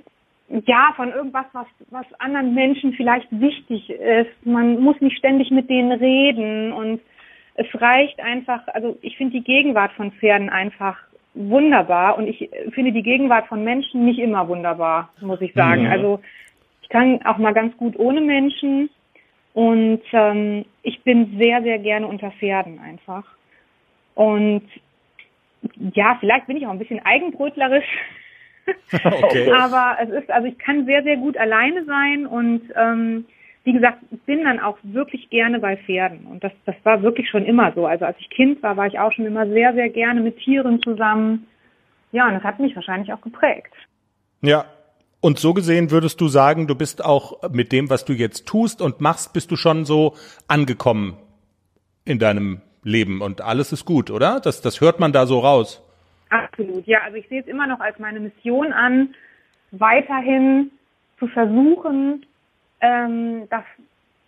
ja, 0.66 0.94
von 0.96 1.12
irgendwas, 1.12 1.46
was, 1.54 1.68
was 1.92 2.06
anderen 2.20 2.54
Menschen 2.54 2.94
vielleicht 2.94 3.28
wichtig 3.32 3.90
ist. 3.90 4.46
Man 4.46 4.80
muss 4.80 5.00
nicht 5.00 5.18
ständig 5.18 5.52
mit 5.52 5.70
denen 5.70 5.92
reden 5.92 6.72
und 6.74 7.02
es 7.56 7.68
reicht 7.82 8.20
einfach, 8.20 8.68
also 8.70 8.98
ich 9.02 9.18
finde 9.18 9.38
die 9.38 9.44
Gegenwart 9.44 9.92
von 9.94 10.12
Pferden 10.14 10.50
einfach 10.50 10.98
wunderbar 11.34 12.18
und 12.18 12.28
ich 12.28 12.50
finde 12.72 12.92
die 12.92 13.04
Gegenwart 13.04 13.48
von 13.48 13.64
Menschen 13.64 14.06
nicht 14.06 14.20
immer 14.20 14.48
wunderbar, 14.48 15.10
muss 15.22 15.42
ich 15.42 15.54
sagen. 15.54 15.84
Mhm. 15.84 15.92
Also 15.92 16.20
ich 16.82 16.90
kann 16.90 17.24
auch 17.26 17.38
mal 17.38 17.54
ganz 17.54 17.76
gut 17.78 17.98
ohne 18.00 18.22
Menschen 18.22 18.90
und 19.54 20.02
ähm, 20.14 20.66
ich 20.84 21.04
bin 21.04 21.38
sehr, 21.38 21.62
sehr 21.62 21.80
gerne 21.80 22.08
unter 22.08 22.32
Pferden 22.32 22.80
einfach. 22.80 23.26
Und 24.16 24.64
ja, 25.94 26.18
vielleicht 26.20 26.48
bin 26.48 26.58
ich 26.58 26.66
auch 26.66 26.72
ein 26.72 26.80
bisschen 26.80 27.06
eigenbrötlerisch. 27.06 27.86
okay. 28.94 29.52
Aber 29.52 29.98
es 30.02 30.10
ist, 30.10 30.32
also 30.32 30.48
ich 30.48 30.58
kann 30.58 30.86
sehr, 30.86 31.04
sehr 31.04 31.18
gut 31.18 31.38
alleine 31.38 31.86
sein 31.86 32.26
und 32.26 32.62
ähm, 32.76 33.26
wie 33.64 33.74
gesagt, 33.74 34.00
ich 34.10 34.22
bin 34.22 34.44
dann 34.44 34.60
auch 34.60 34.78
wirklich 34.84 35.30
gerne 35.30 35.60
bei 35.60 35.78
Pferden. 35.78 36.26
Und 36.26 36.44
das, 36.44 36.52
das 36.66 36.76
war 36.84 37.04
wirklich 37.04 37.30
schon 37.30 37.46
immer 37.46 37.72
so. 37.74 37.86
Also 37.86 38.06
als 38.06 38.18
ich 38.20 38.30
Kind 38.30 38.64
war, 38.64 38.78
war 38.78 38.88
ich 38.88 38.98
auch 38.98 39.12
schon 39.12 39.26
immer 39.26 39.48
sehr, 39.48 39.74
sehr 39.74 39.90
gerne 39.90 40.22
mit 40.22 40.38
Tieren 40.40 40.82
zusammen. 40.82 41.48
Ja, 42.12 42.28
und 42.28 42.34
das 42.34 42.44
hat 42.44 42.60
mich 42.60 42.76
wahrscheinlich 42.76 43.14
auch 43.14 43.22
geprägt. 43.22 43.74
Ja. 44.42 44.66
Und 45.22 45.38
so 45.38 45.54
gesehen 45.54 45.92
würdest 45.92 46.22
du 46.22 46.30
sagen, 46.30 46.66
du 46.66 46.76
bist 46.76 47.04
auch 47.04 47.50
mit 47.52 47.74
dem, 47.74 47.90
was 47.90 48.06
du 48.06 48.14
jetzt 48.14 48.48
tust 48.48 48.82
und 48.82 49.02
machst, 49.02 49.34
bist 49.34 49.52
du 49.52 49.58
schon 49.58 49.84
so 49.84 50.16
angekommen 50.48 51.18
in 52.06 52.20
deinem 52.20 52.62
Leben 52.84 53.22
und 53.22 53.42
alles 53.42 53.74
ist 53.74 53.84
gut, 53.84 54.12
oder? 54.12 54.40
Das, 54.40 54.62
das 54.62 54.80
hört 54.80 55.02
man 55.02 55.12
da 55.12 55.26
so 55.26 55.40
raus. 55.40 55.84
Absolut, 56.30 56.86
ja. 56.86 57.02
Also 57.04 57.18
ich 57.18 57.28
sehe 57.28 57.42
es 57.42 57.48
immer 57.48 57.68
noch 57.68 57.80
als 57.80 57.98
meine 58.00 58.20
Mission 58.20 58.72
an, 58.74 59.16
weiterhin 59.72 60.72
zu 61.18 61.28
versuchen, 61.28 62.26
ähm, 62.82 63.48
dass, 63.50 63.64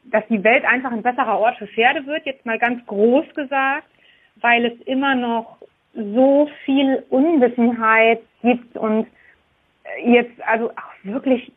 dass 0.05 0.23
die 0.27 0.43
Welt 0.43 0.65
einfach 0.65 0.91
ein 0.91 1.03
besserer 1.03 1.39
Ort 1.39 1.57
für 1.57 1.67
Pferde 1.67 2.05
wird, 2.05 2.25
jetzt 2.25 2.45
mal 2.45 2.59
ganz 2.59 2.85
groß 2.85 3.33
gesagt, 3.35 3.87
weil 4.37 4.65
es 4.65 4.81
immer 4.87 5.15
noch 5.15 5.57
so 5.93 6.49
viel 6.65 7.03
Unwissenheit 7.09 8.21
gibt 8.41 8.77
und 8.77 9.07
jetzt 10.03 10.41
also 10.47 10.71
auch 10.71 11.03
wirklich, 11.03 11.51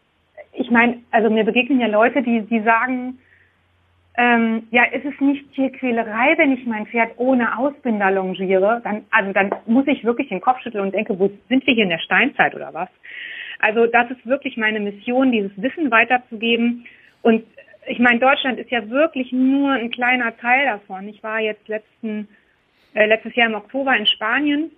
ich 0.52 0.70
meine, 0.70 1.00
also 1.10 1.30
mir 1.30 1.44
begegnen 1.44 1.80
ja 1.80 1.86
Leute, 1.86 2.22
die, 2.22 2.42
die 2.42 2.60
sagen, 2.60 3.18
ähm, 4.16 4.68
ja, 4.70 4.84
ist 4.84 5.04
es 5.04 5.20
nicht 5.20 5.52
Tierquälerei, 5.54 6.38
wenn 6.38 6.52
ich 6.52 6.64
mein 6.66 6.86
Pferd 6.86 7.12
ohne 7.16 7.58
Ausbinder 7.58 8.10
longiere? 8.12 8.80
Dann, 8.84 9.04
also 9.10 9.32
dann 9.32 9.50
muss 9.66 9.86
ich 9.88 10.04
wirklich 10.04 10.28
den 10.28 10.40
Kopf 10.40 10.60
schütteln 10.60 10.84
und 10.84 10.94
denke, 10.94 11.18
wo 11.18 11.30
sind 11.48 11.66
wir 11.66 11.74
hier 11.74 11.82
in 11.82 11.90
der 11.90 11.98
Steinzeit 11.98 12.54
oder 12.54 12.72
was? 12.72 12.88
Also 13.58 13.86
das 13.86 14.10
ist 14.10 14.24
wirklich 14.26 14.56
meine 14.56 14.78
Mission, 14.78 15.32
dieses 15.32 15.50
Wissen 15.56 15.90
weiterzugeben. 15.90 16.86
Und 17.22 17.44
ich 17.86 17.98
meine, 17.98 18.20
Deutschland 18.20 18.58
ist 18.58 18.70
ja 18.70 18.88
wirklich 18.88 19.32
nur 19.32 19.72
ein 19.72 19.90
kleiner 19.90 20.36
Teil 20.36 20.66
davon. 20.66 21.08
Ich 21.08 21.22
war 21.22 21.40
jetzt 21.40 21.66
letzten, 21.66 22.28
äh, 22.94 23.06
letztes 23.06 23.34
Jahr 23.34 23.48
im 23.48 23.54
Oktober 23.54 23.96
in 23.96 24.06
Spanien 24.06 24.70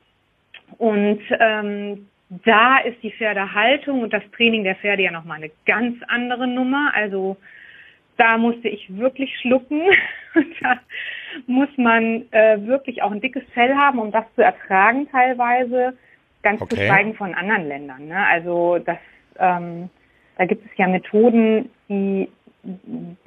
und 0.78 1.20
ähm, 1.38 2.08
da 2.44 2.78
ist 2.78 3.02
die 3.02 3.12
Pferdehaltung 3.12 4.02
und 4.02 4.12
das 4.12 4.22
Training 4.36 4.64
der 4.64 4.76
Pferde 4.76 5.02
ja 5.02 5.10
nochmal 5.10 5.38
eine 5.38 5.50
ganz 5.64 5.96
andere 6.08 6.48
Nummer. 6.48 6.90
Also 6.94 7.36
da 8.16 8.38
musste 8.38 8.68
ich 8.68 8.96
wirklich 8.96 9.36
schlucken. 9.40 9.82
da 10.60 10.78
muss 11.46 11.68
man 11.76 12.24
äh, 12.32 12.58
wirklich 12.66 13.02
auch 13.02 13.10
ein 13.10 13.20
dickes 13.20 13.44
Fell 13.54 13.74
haben, 13.74 13.98
um 13.98 14.10
das 14.10 14.24
zu 14.34 14.42
ertragen 14.42 15.08
teilweise. 15.10 15.96
Ganz 16.42 16.60
okay. 16.62 16.76
zu 16.76 16.82
schweigen 16.82 17.14
von 17.14 17.34
anderen 17.34 17.66
Ländern. 17.66 18.08
Ne? 18.08 18.26
Also 18.26 18.78
das, 18.78 18.98
ähm, 19.38 19.90
da 20.38 20.44
gibt 20.44 20.64
es 20.64 20.70
ja 20.76 20.86
Methoden, 20.86 21.70
die 21.88 22.28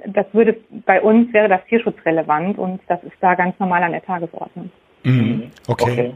das 0.06 0.26
würde 0.32 0.56
bei 0.84 1.00
uns 1.00 1.32
wäre 1.32 1.48
das 1.48 1.64
tierschutzrelevant 1.66 2.58
und 2.58 2.80
das 2.88 3.02
ist 3.04 3.16
da 3.20 3.34
ganz 3.34 3.58
normal 3.58 3.82
an 3.82 3.92
der 3.92 4.02
Tagesordnung. 4.02 4.70
Mhm. 5.02 5.50
Okay. 5.66 5.90
okay. 5.90 6.14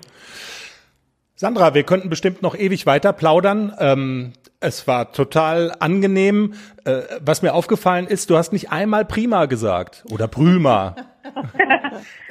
Sandra, 1.36 1.74
wir 1.74 1.82
könnten 1.82 2.10
bestimmt 2.10 2.42
noch 2.42 2.56
ewig 2.56 2.86
weiter 2.86 3.12
plaudern. 3.12 3.74
Ähm, 3.80 4.32
es 4.60 4.86
war 4.86 5.10
total 5.12 5.74
angenehm. 5.80 6.54
Äh, 6.84 7.02
was 7.20 7.42
mir 7.42 7.54
aufgefallen 7.54 8.06
ist, 8.06 8.30
du 8.30 8.36
hast 8.36 8.52
nicht 8.52 8.70
einmal 8.70 9.04
prima 9.04 9.46
gesagt 9.46 10.04
oder 10.12 10.28
prüma. 10.28 10.94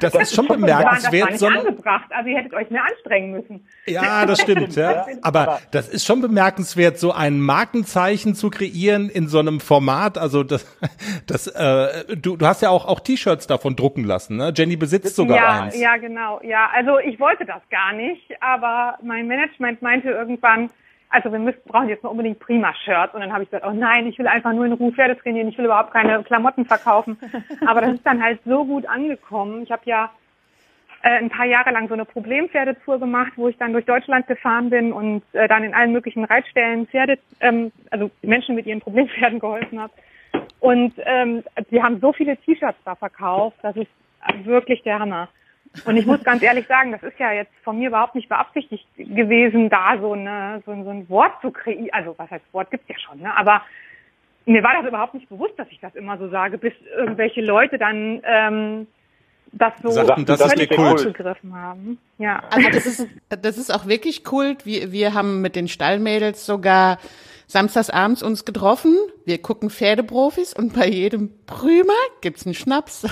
Das, 0.00 0.12
das, 0.12 0.22
ist 0.22 0.34
schon 0.34 0.48
bemerkenswert. 0.48 1.32
Das 1.32 1.42
war 1.42 1.50
nicht 1.50 1.66
angebracht, 1.66 2.10
also 2.10 2.28
ihr 2.28 2.38
hättet 2.38 2.54
euch 2.54 2.70
mehr 2.70 2.84
anstrengen 2.84 3.32
müssen. 3.32 3.66
Ja, 3.86 4.26
das 4.26 4.40
stimmt. 4.40 4.74
ja. 4.76 5.06
Aber 5.22 5.60
das 5.70 5.88
ist 5.88 6.06
schon 6.06 6.20
bemerkenswert, 6.20 6.98
so 6.98 7.12
ein 7.12 7.40
Markenzeichen 7.40 8.34
zu 8.34 8.50
kreieren 8.50 9.08
in 9.08 9.28
so 9.28 9.38
einem 9.38 9.60
Format. 9.60 10.18
Also 10.18 10.42
das, 10.42 10.66
das, 11.26 11.46
äh, 11.46 12.16
du, 12.16 12.36
du 12.36 12.46
hast 12.46 12.62
ja 12.62 12.70
auch 12.70 12.86
auch 12.86 13.00
T-Shirts 13.00 13.46
davon 13.46 13.76
drucken 13.76 14.04
lassen. 14.04 14.36
Ne? 14.36 14.52
Jenny 14.54 14.76
besitzt 14.76 15.16
sogar 15.16 15.36
ja, 15.36 15.62
eins. 15.62 15.80
Ja, 15.80 15.96
genau. 15.96 16.40
Ja, 16.42 16.70
also 16.72 16.98
ich 16.98 17.18
wollte 17.20 17.44
das 17.44 17.62
gar 17.70 17.92
nicht, 17.92 18.22
aber 18.40 18.98
mein 19.02 19.26
Management 19.26 19.82
meinte 19.82 20.10
irgendwann, 20.10 20.70
also 21.12 21.30
wir 21.30 21.38
müssen, 21.38 21.60
brauchen 21.66 21.88
jetzt 21.88 22.02
mal 22.02 22.08
unbedingt 22.08 22.40
Prima-Shirts. 22.40 23.14
Und 23.14 23.20
dann 23.20 23.32
habe 23.32 23.44
ich 23.44 23.50
gesagt, 23.50 23.66
oh 23.66 23.74
nein, 23.74 24.06
ich 24.06 24.18
will 24.18 24.26
einfach 24.26 24.52
nur 24.52 24.64
in 24.64 24.72
Ruhe 24.72 24.92
Pferde 24.92 25.16
trainieren, 25.16 25.48
ich 25.48 25.58
will 25.58 25.66
überhaupt 25.66 25.92
keine 25.92 26.22
Klamotten 26.24 26.64
verkaufen. 26.64 27.18
Aber 27.66 27.82
das 27.82 27.94
ist 27.94 28.06
dann 28.06 28.22
halt 28.22 28.40
so 28.44 28.64
gut 28.64 28.86
angekommen. 28.86 29.62
Ich 29.62 29.70
habe 29.70 29.82
ja 29.84 30.10
äh, 31.02 31.18
ein 31.18 31.28
paar 31.28 31.44
Jahre 31.44 31.70
lang 31.70 31.88
so 31.88 31.94
eine 31.94 32.06
Problempferdetour 32.06 32.98
gemacht, 32.98 33.32
wo 33.36 33.48
ich 33.48 33.58
dann 33.58 33.72
durch 33.72 33.84
Deutschland 33.84 34.26
gefahren 34.26 34.70
bin 34.70 34.92
und 34.92 35.22
äh, 35.32 35.48
dann 35.48 35.64
in 35.64 35.74
allen 35.74 35.92
möglichen 35.92 36.24
Reitstellen 36.24 36.86
Pferde, 36.86 37.18
ähm, 37.40 37.72
also 37.90 38.10
Menschen 38.22 38.54
mit 38.54 38.66
ihren 38.66 38.80
Problempferden 38.80 39.38
geholfen 39.38 39.80
habe. 39.80 39.92
Und 40.60 40.94
ähm, 41.04 41.42
die 41.70 41.82
haben 41.82 42.00
so 42.00 42.12
viele 42.12 42.36
T-Shirts 42.38 42.78
da 42.84 42.94
verkauft, 42.94 43.58
das 43.62 43.76
ist 43.76 43.90
wirklich 44.44 44.82
der 44.82 44.98
Hammer. 44.98 45.28
Und 45.84 45.96
ich 45.96 46.06
muss 46.06 46.22
ganz 46.22 46.42
ehrlich 46.42 46.66
sagen, 46.66 46.92
das 46.92 47.02
ist 47.02 47.18
ja 47.18 47.32
jetzt 47.32 47.52
von 47.64 47.78
mir 47.78 47.88
überhaupt 47.88 48.14
nicht 48.14 48.28
beabsichtigt 48.28 48.86
gewesen, 48.96 49.70
da 49.70 49.98
so, 49.98 50.12
eine, 50.12 50.62
so, 50.66 50.84
so 50.84 50.90
ein 50.90 51.08
Wort 51.08 51.40
zu 51.40 51.50
kreieren. 51.50 51.88
Also 51.92 52.14
was 52.18 52.30
heißt 52.30 52.44
Wort 52.52 52.70
gibt's 52.70 52.88
ja 52.88 52.98
schon, 52.98 53.20
ne? 53.20 53.34
Aber 53.36 53.62
mir 54.44 54.62
war 54.62 54.74
das 54.74 54.86
überhaupt 54.86 55.14
nicht 55.14 55.28
bewusst, 55.28 55.58
dass 55.58 55.68
ich 55.70 55.80
das 55.80 55.94
immer 55.94 56.18
so 56.18 56.28
sage, 56.28 56.58
bis 56.58 56.74
irgendwelche 56.96 57.40
Leute 57.40 57.78
dann 57.78 58.20
ähm, 58.24 58.86
das 59.52 59.72
so 59.82 59.90
Sagten, 59.90 60.24
das 60.24 60.40
ist 60.40 60.78
aufgegriffen 60.78 61.54
haben. 61.54 61.98
Ja. 62.18 62.42
Also 62.50 62.68
das 62.70 62.86
ist, 62.86 63.06
das 63.28 63.58
ist 63.58 63.72
auch 63.72 63.86
wirklich 63.86 64.22
cool. 64.32 64.56
Wir, 64.64 64.92
wir 64.92 65.14
haben 65.14 65.40
mit 65.40 65.56
den 65.56 65.68
Stallmädels 65.68 66.46
sogar 66.46 66.98
samstags 67.46 67.90
abends 67.90 68.22
uns 68.22 68.44
getroffen. 68.44 68.96
Wir 69.26 69.38
gucken 69.38 69.68
Pferdeprofis 69.68 70.54
und 70.54 70.74
bei 70.74 70.88
jedem 70.88 71.30
Prümer 71.46 71.92
gibt's 72.22 72.46
einen 72.46 72.54
Schnaps. 72.54 73.02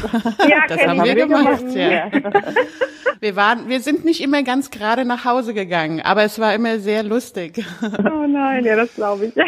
Ja, 0.48 0.62
das 0.68 0.80
haben 0.86 1.04
wir 1.04 1.14
gemacht. 1.14 1.64
Ja. 1.74 2.10
Wir 3.20 3.36
waren, 3.36 3.68
wir 3.68 3.80
sind 3.80 4.06
nicht 4.06 4.22
immer 4.22 4.42
ganz 4.42 4.70
gerade 4.70 5.04
nach 5.04 5.26
Hause 5.26 5.52
gegangen, 5.52 6.00
aber 6.00 6.22
es 6.22 6.38
war 6.38 6.54
immer 6.54 6.78
sehr 6.78 7.02
lustig. 7.02 7.62
Oh 7.82 8.26
nein, 8.26 8.64
ja, 8.64 8.76
das 8.76 8.94
glaube 8.94 9.26
ich. 9.26 9.34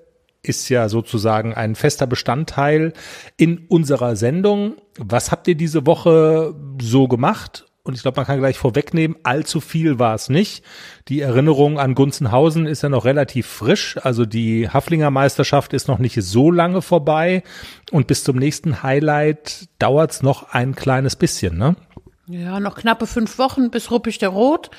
ist 0.44 0.68
ja 0.68 0.88
sozusagen 0.88 1.54
ein 1.54 1.74
fester 1.74 2.06
Bestandteil 2.06 2.92
in 3.36 3.66
unserer 3.68 4.16
Sendung. 4.16 4.76
Was 4.98 5.32
habt 5.32 5.48
ihr 5.48 5.54
diese 5.54 5.86
Woche 5.86 6.54
so 6.80 7.08
gemacht 7.08 7.66
und 7.86 7.94
ich 7.94 8.00
glaube, 8.00 8.16
man 8.16 8.26
kann 8.26 8.38
gleich 8.38 8.56
vorwegnehmen, 8.56 9.18
allzu 9.24 9.60
viel 9.60 9.98
war 9.98 10.14
es 10.14 10.30
nicht. 10.30 10.64
Die 11.08 11.20
Erinnerung 11.20 11.78
an 11.78 11.94
Gunzenhausen 11.94 12.64
ist 12.64 12.82
ja 12.82 12.88
noch 12.88 13.04
relativ 13.04 13.46
frisch. 13.46 13.98
Also 14.02 14.24
die 14.24 14.70
Haflinger 14.70 15.10
Meisterschaft 15.10 15.74
ist 15.74 15.86
noch 15.86 15.98
nicht 15.98 16.16
so 16.22 16.50
lange 16.50 16.80
vorbei. 16.80 17.42
Und 17.90 18.06
bis 18.06 18.24
zum 18.24 18.38
nächsten 18.38 18.82
Highlight 18.82 19.68
dauert's 19.78 20.22
noch 20.22 20.54
ein 20.54 20.74
kleines 20.74 21.14
bisschen, 21.14 21.58
ne? 21.58 21.76
Ja, 22.26 22.58
noch 22.58 22.76
knappe 22.76 23.06
fünf 23.06 23.36
Wochen 23.36 23.70
bis 23.70 23.90
Ruppig 23.90 24.16
der 24.16 24.30
Rot. 24.30 24.70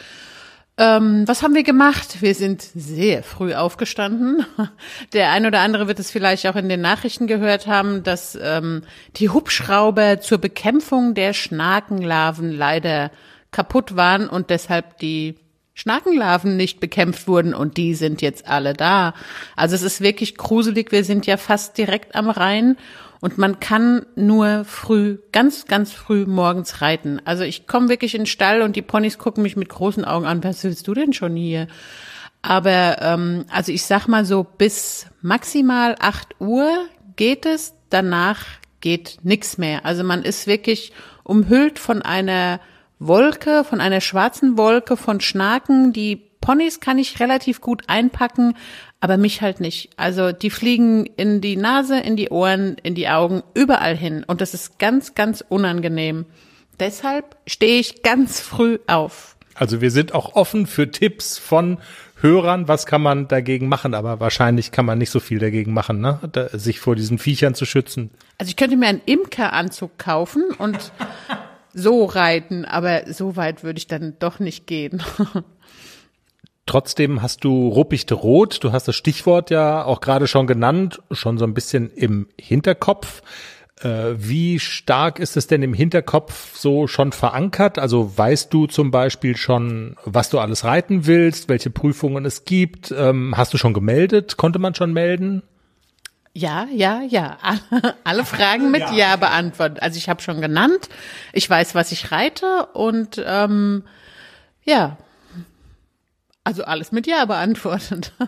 Ähm, 0.77 1.25
was 1.25 1.41
haben 1.41 1.55
wir 1.55 1.63
gemacht? 1.63 2.21
Wir 2.21 2.35
sind 2.35 2.61
sehr 2.61 3.23
früh 3.23 3.53
aufgestanden. 3.53 4.45
Der 5.13 5.31
ein 5.31 5.45
oder 5.45 5.61
andere 5.61 5.87
wird 5.87 5.99
es 5.99 6.11
vielleicht 6.11 6.45
auch 6.47 6.57
in 6.57 6.67
den 6.67 6.81
Nachrichten 6.81 7.27
gehört 7.27 7.65
haben, 7.65 8.03
dass 8.03 8.37
ähm, 8.41 8.81
die 9.15 9.29
Hubschrauber 9.29 10.19
zur 10.19 10.37
Bekämpfung 10.37 11.13
der 11.13 11.31
Schnakenlarven 11.31 12.51
leider 12.51 13.11
kaputt 13.51 13.95
waren 13.95 14.27
und 14.27 14.49
deshalb 14.49 14.97
die 14.97 15.35
Schnakenlarven 15.75 16.55
nicht 16.55 16.79
bekämpft 16.79 17.27
wurden 17.27 17.53
und 17.53 17.75
die 17.75 17.93
sind 17.93 18.21
jetzt 18.21 18.47
alle 18.47 18.73
da. 18.73 19.13
Also 19.57 19.75
es 19.75 19.81
ist 19.81 19.99
wirklich 19.99 20.37
gruselig. 20.37 20.91
Wir 20.93 21.03
sind 21.03 21.27
ja 21.27 21.35
fast 21.35 21.77
direkt 21.77 22.15
am 22.15 22.29
Rhein 22.29 22.77
und 23.19 23.37
man 23.37 23.59
kann 23.59 24.05
nur 24.15 24.63
früh, 24.63 25.17
ganz, 25.33 25.65
ganz 25.65 25.91
früh 25.91 26.25
morgens 26.25 26.81
reiten. 26.81 27.21
Also 27.25 27.43
ich 27.43 27.67
komme 27.67 27.89
wirklich 27.89 28.15
in 28.15 28.21
den 28.21 28.27
Stall 28.27 28.61
und 28.61 28.77
die 28.77 28.81
Ponys 28.81 29.17
gucken 29.17 29.43
mich 29.43 29.57
mit 29.57 29.67
großen 29.67 30.05
Augen 30.05 30.25
an. 30.25 30.43
Was 30.45 30.63
willst 30.63 30.87
du 30.87 30.93
denn 30.93 31.11
schon 31.11 31.35
hier? 31.35 31.67
Aber 32.41 33.01
ähm, 33.01 33.43
also 33.49 33.73
ich 33.73 33.83
sag 33.83 34.07
mal 34.07 34.23
so, 34.23 34.43
bis 34.43 35.07
maximal 35.21 35.95
acht 35.99 36.39
Uhr 36.39 36.69
geht 37.17 37.45
es, 37.45 37.73
danach 37.89 38.45
geht 38.79 39.17
nix 39.23 39.57
mehr. 39.57 39.85
Also 39.85 40.05
man 40.05 40.23
ist 40.23 40.47
wirklich 40.47 40.93
umhüllt 41.23 41.79
von 41.79 42.01
einer 42.01 42.61
Wolke, 42.99 43.63
von 43.63 43.81
einer 43.81 44.01
schwarzen 44.01 44.57
Wolke 44.57 44.97
von 44.97 45.19
Schnaken, 45.21 45.93
die 45.93 46.21
Ponys 46.41 46.79
kann 46.79 46.99
ich 46.99 47.19
relativ 47.19 47.59
gut 47.59 47.83
einpacken, 47.87 48.55
aber 48.99 49.17
mich 49.17 49.41
halt 49.41 49.59
nicht. 49.59 49.89
Also 49.97 50.31
die 50.31 50.49
fliegen 50.49 51.05
in 51.05 51.41
die 51.41 51.57
Nase, 51.57 51.99
in 51.99 52.15
die 52.15 52.29
Ohren, 52.29 52.77
in 52.83 52.95
die 52.95 53.09
Augen, 53.09 53.41
überall 53.53 53.95
hin. 53.97 54.23
Und 54.25 54.41
das 54.41 54.53
ist 54.53 54.77
ganz, 54.77 55.15
ganz 55.15 55.43
unangenehm. 55.47 56.25
Deshalb 56.79 57.35
stehe 57.47 57.79
ich 57.79 58.03
ganz 58.03 58.39
früh 58.39 58.79
auf. 58.87 59.37
Also 59.55 59.81
wir 59.81 59.89
sind 59.89 60.13
auch 60.13 60.35
offen 60.35 60.67
für 60.67 60.91
Tipps 60.91 61.37
von 61.37 61.77
Hörern, 62.19 62.67
was 62.67 62.85
kann 62.85 63.01
man 63.01 63.27
dagegen 63.27 63.67
machen, 63.67 63.93
aber 63.93 64.19
wahrscheinlich 64.19 64.71
kann 64.71 64.85
man 64.85 64.97
nicht 64.97 65.09
so 65.09 65.19
viel 65.19 65.39
dagegen 65.39 65.73
machen, 65.73 66.01
ne? 66.01 66.19
Da, 66.31 66.49
sich 66.49 66.79
vor 66.79 66.95
diesen 66.95 67.17
Viechern 67.17 67.55
zu 67.55 67.65
schützen. 67.65 68.11
Also 68.37 68.49
ich 68.49 68.55
könnte 68.55 68.77
mir 68.77 68.87
einen 68.87 69.01
Imkeranzug 69.05 69.97
kaufen 69.97 70.43
und 70.57 70.91
so 71.75 72.05
reiten, 72.05 72.65
aber 72.65 73.13
so 73.13 73.35
weit 73.35 73.63
würde 73.63 73.77
ich 73.77 73.87
dann 73.87 74.15
doch 74.17 74.39
nicht 74.39 74.65
gehen. 74.65 75.03
Trotzdem 76.65 77.21
hast 77.21 77.43
du 77.43 77.67
Ruppichte 77.67 78.15
Rot, 78.15 78.63
du 78.63 78.71
hast 78.71 78.87
das 78.87 78.95
Stichwort 78.95 79.51
ja 79.51 79.83
auch 79.83 80.01
gerade 80.01 80.25
schon 80.25 80.47
genannt, 80.47 80.99
schon 81.11 81.37
so 81.37 81.45
ein 81.45 81.53
bisschen 81.53 81.91
im 81.91 82.27
Hinterkopf. 82.39 83.21
Äh, 83.81 84.13
wie 84.17 84.57
stark 84.59 85.19
ist 85.19 85.37
es 85.37 85.47
denn 85.47 85.61
im 85.61 85.73
Hinterkopf 85.73 86.57
so 86.57 86.87
schon 86.87 87.11
verankert? 87.11 87.77
Also 87.77 88.17
weißt 88.17 88.51
du 88.51 88.65
zum 88.65 88.89
Beispiel 88.89 89.35
schon, 89.35 89.97
was 90.05 90.29
du 90.29 90.39
alles 90.39 90.63
reiten 90.63 91.05
willst, 91.05 91.49
welche 91.49 91.69
Prüfungen 91.69 92.25
es 92.25 92.45
gibt? 92.45 92.91
Ähm, 92.97 93.35
hast 93.37 93.53
du 93.53 93.57
schon 93.57 93.73
gemeldet? 93.73 94.37
Konnte 94.37 94.57
man 94.57 94.73
schon 94.73 94.93
melden? 94.93 95.43
Ja, 96.37 96.67
ja, 96.69 97.01
ja. 97.01 97.37
Alle 98.03 98.25
Fragen 98.25 98.69
mit 98.69 98.81
Ja, 98.81 98.91
ja 98.93 99.15
beantwortet. 99.15 99.81
Also 99.81 99.97
ich 99.97 100.09
habe 100.09 100.21
schon 100.21 100.41
genannt. 100.41 100.89
Ich 101.31 101.49
weiß, 101.49 101.75
was 101.75 101.93
ich 101.93 102.11
reite 102.11 102.67
und 102.73 103.23
ähm, 103.25 103.83
ja, 104.65 104.97
also 106.43 106.65
alles 106.65 106.91
mit 106.91 107.07
Ja 107.07 107.25
beantwortet. 107.25 108.11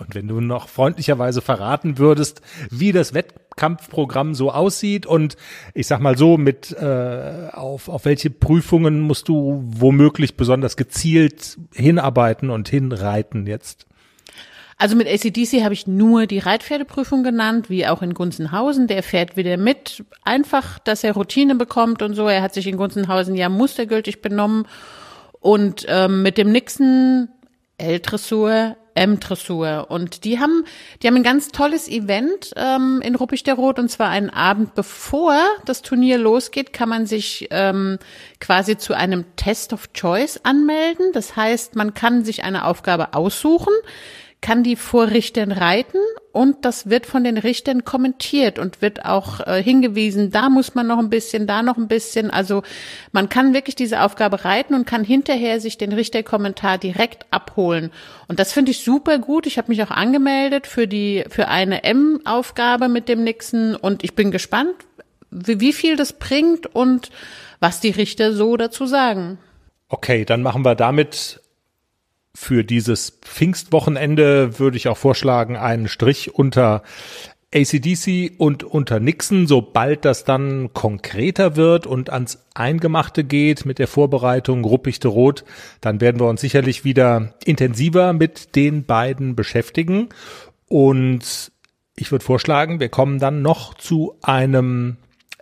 Und 0.00 0.16
wenn 0.16 0.26
du 0.26 0.40
noch 0.40 0.68
freundlicherweise 0.68 1.40
verraten 1.40 1.96
würdest, 1.96 2.40
wie 2.70 2.90
das 2.90 3.14
Wettkampfprogramm 3.14 4.34
so 4.34 4.50
aussieht 4.50 5.06
und 5.06 5.36
ich 5.74 5.86
sag 5.86 6.00
mal 6.00 6.18
so, 6.18 6.36
mit 6.36 6.72
äh, 6.72 7.50
auf, 7.52 7.88
auf 7.88 8.04
welche 8.04 8.30
Prüfungen 8.30 8.98
musst 8.98 9.28
du 9.28 9.62
womöglich 9.64 10.36
besonders 10.36 10.76
gezielt 10.76 11.56
hinarbeiten 11.72 12.50
und 12.50 12.68
hinreiten 12.68 13.46
jetzt? 13.46 13.85
Also 14.78 14.94
mit 14.94 15.08
ACDC 15.08 15.64
habe 15.64 15.72
ich 15.72 15.86
nur 15.86 16.26
die 16.26 16.38
Reitpferdeprüfung 16.38 17.22
genannt, 17.22 17.70
wie 17.70 17.86
auch 17.86 18.02
in 18.02 18.12
Gunzenhausen. 18.12 18.86
Der 18.86 19.02
fährt 19.02 19.36
wieder 19.36 19.56
mit. 19.56 20.04
Einfach, 20.22 20.78
dass 20.78 21.02
er 21.02 21.14
Routine 21.14 21.54
bekommt 21.54 22.02
und 22.02 22.14
so. 22.14 22.28
Er 22.28 22.42
hat 22.42 22.52
sich 22.52 22.66
in 22.66 22.76
Gunzenhausen 22.76 23.34
ja 23.36 23.48
mustergültig 23.48 24.20
benommen. 24.20 24.66
Und 25.40 25.86
ähm, 25.88 26.22
mit 26.22 26.36
dem 26.36 26.52
Nixon 26.52 27.28
L-Dressur, 27.78 28.76
M-Dressur. 28.94 29.86
Und 29.88 30.24
die 30.24 30.40
haben, 30.40 30.64
die 31.00 31.06
haben 31.06 31.16
ein 31.16 31.22
ganz 31.22 31.48
tolles 31.48 31.88
Event 31.88 32.52
ähm, 32.56 33.00
in 33.02 33.14
Ruppig 33.14 33.44
der 33.44 33.54
Rot 33.54 33.78
und 33.78 33.90
zwar 33.90 34.08
einen 34.08 34.30
Abend 34.30 34.74
bevor 34.74 35.38
das 35.66 35.82
Turnier 35.82 36.18
losgeht, 36.18 36.72
kann 36.72 36.88
man 36.88 37.06
sich 37.06 37.48
ähm, 37.50 37.98
quasi 38.40 38.78
zu 38.78 38.94
einem 38.94 39.24
Test 39.36 39.72
of 39.72 39.92
Choice 39.92 40.40
anmelden. 40.42 41.12
Das 41.12 41.36
heißt, 41.36 41.76
man 41.76 41.94
kann 41.94 42.24
sich 42.24 42.42
eine 42.44 42.64
Aufgabe 42.64 43.14
aussuchen 43.14 43.74
kann 44.40 44.62
die 44.62 44.76
vor 44.76 45.10
Richtern 45.10 45.50
reiten 45.50 45.98
und 46.32 46.66
das 46.66 46.90
wird 46.90 47.06
von 47.06 47.24
den 47.24 47.38
Richtern 47.38 47.84
kommentiert 47.84 48.58
und 48.58 48.82
wird 48.82 49.06
auch 49.06 49.40
äh, 49.40 49.62
hingewiesen, 49.62 50.30
da 50.30 50.50
muss 50.50 50.74
man 50.74 50.86
noch 50.86 50.98
ein 50.98 51.08
bisschen, 51.08 51.46
da 51.46 51.62
noch 51.62 51.78
ein 51.78 51.88
bisschen. 51.88 52.30
Also 52.30 52.62
man 53.10 53.30
kann 53.30 53.54
wirklich 53.54 53.74
diese 53.74 54.02
Aufgabe 54.02 54.44
reiten 54.44 54.74
und 54.74 54.86
kann 54.86 55.02
hinterher 55.02 55.60
sich 55.60 55.78
den 55.78 55.92
Richterkommentar 55.92 56.76
direkt 56.76 57.24
abholen. 57.30 57.90
Und 58.28 58.38
das 58.38 58.52
finde 58.52 58.72
ich 58.72 58.84
super 58.84 59.18
gut. 59.18 59.46
Ich 59.46 59.56
habe 59.56 59.68
mich 59.68 59.82
auch 59.82 59.90
angemeldet 59.90 60.66
für 60.66 60.86
die 60.86 61.24
für 61.30 61.48
eine 61.48 61.84
M-Aufgabe 61.84 62.88
mit 62.88 63.08
dem 63.08 63.24
Nixon 63.24 63.74
und 63.74 64.04
ich 64.04 64.14
bin 64.14 64.30
gespannt, 64.30 64.74
wie, 65.30 65.60
wie 65.60 65.72
viel 65.72 65.96
das 65.96 66.12
bringt 66.12 66.66
und 66.66 67.10
was 67.60 67.80
die 67.80 67.90
Richter 67.90 68.34
so 68.34 68.58
dazu 68.58 68.84
sagen. 68.84 69.38
Okay, 69.88 70.24
dann 70.24 70.42
machen 70.42 70.64
wir 70.64 70.74
damit 70.74 71.40
für 72.36 72.64
dieses 72.64 73.18
Pfingstwochenende 73.22 74.58
würde 74.58 74.76
ich 74.76 74.88
auch 74.88 74.98
vorschlagen, 74.98 75.56
einen 75.56 75.88
Strich 75.88 76.34
unter 76.34 76.82
ACDC 77.54 78.32
und 78.36 78.62
unter 78.62 79.00
Nixon, 79.00 79.46
sobald 79.46 80.04
das 80.04 80.24
dann 80.24 80.74
konkreter 80.74 81.56
wird 81.56 81.86
und 81.86 82.10
ans 82.10 82.44
Eingemachte 82.54 83.24
geht 83.24 83.64
mit 83.64 83.78
der 83.78 83.88
Vorbereitung 83.88 84.64
Ruppichte 84.64 85.08
Rot, 85.08 85.44
dann 85.80 86.02
werden 86.02 86.20
wir 86.20 86.28
uns 86.28 86.42
sicherlich 86.42 86.84
wieder 86.84 87.34
intensiver 87.44 88.12
mit 88.12 88.54
den 88.54 88.84
beiden 88.84 89.34
beschäftigen. 89.34 90.10
Und 90.68 91.52
ich 91.96 92.12
würde 92.12 92.24
vorschlagen, 92.24 92.80
wir 92.80 92.90
kommen 92.90 93.18
dann 93.18 93.40
noch 93.40 93.72
zu 93.72 94.16
einem 94.20 94.98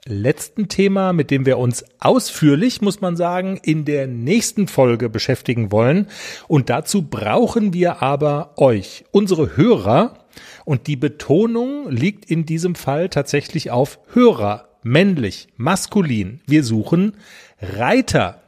letzten 0.06 0.68
Thema, 0.68 1.12
mit 1.12 1.30
dem 1.30 1.46
wir 1.46 1.58
uns 1.58 1.84
ausführlich, 1.98 2.82
muss 2.82 3.00
man 3.00 3.16
sagen, 3.16 3.58
in 3.62 3.84
der 3.84 4.06
nächsten 4.06 4.68
Folge 4.68 5.08
beschäftigen 5.08 5.72
wollen. 5.72 6.08
Und 6.46 6.68
dazu 6.68 7.02
brauchen 7.02 7.72
wir 7.72 8.02
aber 8.02 8.52
euch, 8.56 9.04
unsere 9.12 9.56
Hörer. 9.56 10.18
Und 10.64 10.86
die 10.88 10.96
Betonung 10.96 11.90
liegt 11.90 12.30
in 12.30 12.44
diesem 12.44 12.74
Fall 12.74 13.08
tatsächlich 13.08 13.70
auf 13.70 13.98
Hörer, 14.12 14.68
männlich, 14.82 15.48
maskulin. 15.56 16.40
Wir 16.46 16.64
suchen 16.64 17.16
Reiter. 17.60 18.42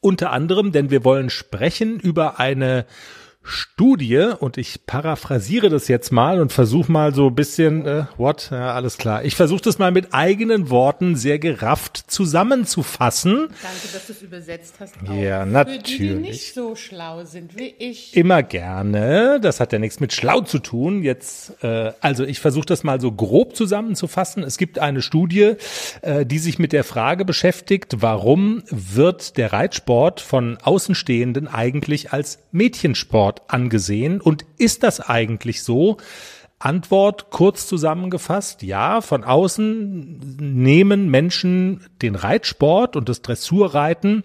Unter 0.00 0.30
anderem, 0.30 0.72
denn 0.72 0.90
wir 0.90 1.04
wollen 1.04 1.30
sprechen 1.30 1.98
über 1.98 2.40
eine 2.40 2.86
Studie 3.44 4.30
und 4.38 4.58
ich 4.58 4.86
paraphrasiere 4.86 5.68
das 5.68 5.88
jetzt 5.88 6.12
mal 6.12 6.40
und 6.40 6.52
versuche 6.52 6.90
mal 6.90 7.14
so 7.14 7.28
ein 7.28 7.34
bisschen, 7.34 7.84
äh, 7.86 8.04
what? 8.16 8.48
Ja, 8.50 8.74
alles 8.74 8.98
klar. 8.98 9.24
Ich 9.24 9.34
versuche 9.34 9.62
das 9.62 9.78
mal 9.78 9.90
mit 9.90 10.14
eigenen 10.14 10.70
Worten 10.70 11.16
sehr 11.16 11.38
gerafft 11.38 12.04
zusammenzufassen. 12.06 13.32
Danke, 13.32 13.88
dass 13.92 14.06
du 14.06 14.12
es 14.12 14.22
übersetzt 14.22 14.76
hast. 14.78 14.94
Ja, 15.12 15.44
natürlich. 15.44 15.82
Für 15.82 15.88
die, 15.88 16.08
die 16.08 16.14
nicht 16.14 16.54
so 16.54 16.76
schlau 16.76 17.24
sind 17.24 17.58
wie 17.58 17.74
ich. 17.78 18.16
Immer 18.16 18.42
gerne. 18.42 19.40
Das 19.40 19.58
hat 19.58 19.72
ja 19.72 19.78
nichts 19.78 19.98
mit 19.98 20.12
schlau 20.12 20.42
zu 20.42 20.58
tun. 20.58 21.02
Jetzt, 21.02 21.62
äh, 21.64 21.92
also 22.00 22.24
ich 22.24 22.40
versuche 22.40 22.66
das 22.66 22.84
mal 22.84 23.00
so 23.00 23.10
grob 23.10 23.56
zusammenzufassen. 23.56 24.42
Es 24.44 24.58
gibt 24.58 24.78
eine 24.78 25.02
Studie, 25.02 25.54
äh, 26.02 26.24
die 26.24 26.38
sich 26.38 26.58
mit 26.58 26.72
der 26.72 26.84
Frage 26.84 27.24
beschäftigt, 27.24 27.96
warum 27.98 28.62
wird 28.70 29.36
der 29.36 29.52
Reitsport 29.52 30.20
von 30.20 30.58
Außenstehenden 30.62 31.48
eigentlich 31.48 32.12
als 32.12 32.38
Mädchensport 32.52 33.31
Sport 33.32 33.42
angesehen. 33.48 34.20
Und 34.20 34.44
ist 34.58 34.82
das 34.82 35.00
eigentlich 35.00 35.62
so? 35.62 35.96
Antwort 36.58 37.30
kurz 37.30 37.66
zusammengefasst, 37.66 38.62
ja, 38.62 39.00
von 39.00 39.24
außen 39.24 40.36
nehmen 40.38 41.10
Menschen 41.10 41.80
den 42.02 42.14
Reitsport 42.14 42.94
und 42.94 43.08
das 43.08 43.20
Dressurreiten 43.20 44.22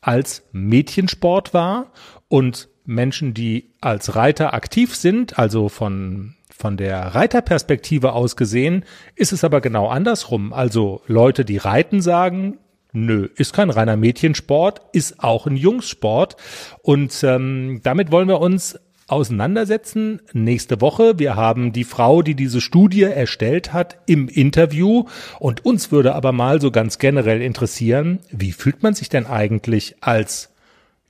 als 0.00 0.44
Mädchensport 0.52 1.52
wahr 1.52 1.92
und 2.28 2.68
Menschen, 2.86 3.34
die 3.34 3.70
als 3.82 4.16
Reiter 4.16 4.54
aktiv 4.54 4.96
sind, 4.96 5.38
also 5.38 5.68
von 5.68 6.34
von 6.56 6.76
der 6.76 7.14
Reiterperspektive 7.14 8.12
aus 8.12 8.36
gesehen, 8.36 8.84
ist 9.16 9.32
es 9.32 9.42
aber 9.42 9.60
genau 9.60 9.88
andersrum. 9.88 10.52
Also 10.52 11.02
Leute, 11.06 11.44
die 11.44 11.56
reiten, 11.56 12.00
sagen, 12.00 12.58
Nö, 12.96 13.28
ist 13.34 13.52
kein 13.52 13.70
reiner 13.70 13.96
Mädchensport, 13.96 14.80
ist 14.92 15.18
auch 15.18 15.48
ein 15.48 15.56
Jungssport. 15.56 16.36
Und 16.80 17.24
ähm, 17.24 17.80
damit 17.82 18.12
wollen 18.12 18.28
wir 18.28 18.40
uns 18.40 18.78
auseinandersetzen 19.08 20.22
nächste 20.32 20.80
Woche. 20.80 21.18
Wir 21.18 21.34
haben 21.34 21.72
die 21.72 21.82
Frau, 21.82 22.22
die 22.22 22.36
diese 22.36 22.60
Studie 22.60 23.02
erstellt 23.02 23.72
hat, 23.72 23.98
im 24.06 24.28
Interview. 24.28 25.06
Und 25.40 25.64
uns 25.64 25.90
würde 25.90 26.14
aber 26.14 26.30
mal 26.30 26.60
so 26.60 26.70
ganz 26.70 26.98
generell 26.98 27.42
interessieren, 27.42 28.20
wie 28.30 28.52
fühlt 28.52 28.84
man 28.84 28.94
sich 28.94 29.08
denn 29.08 29.26
eigentlich 29.26 29.96
als 30.00 30.54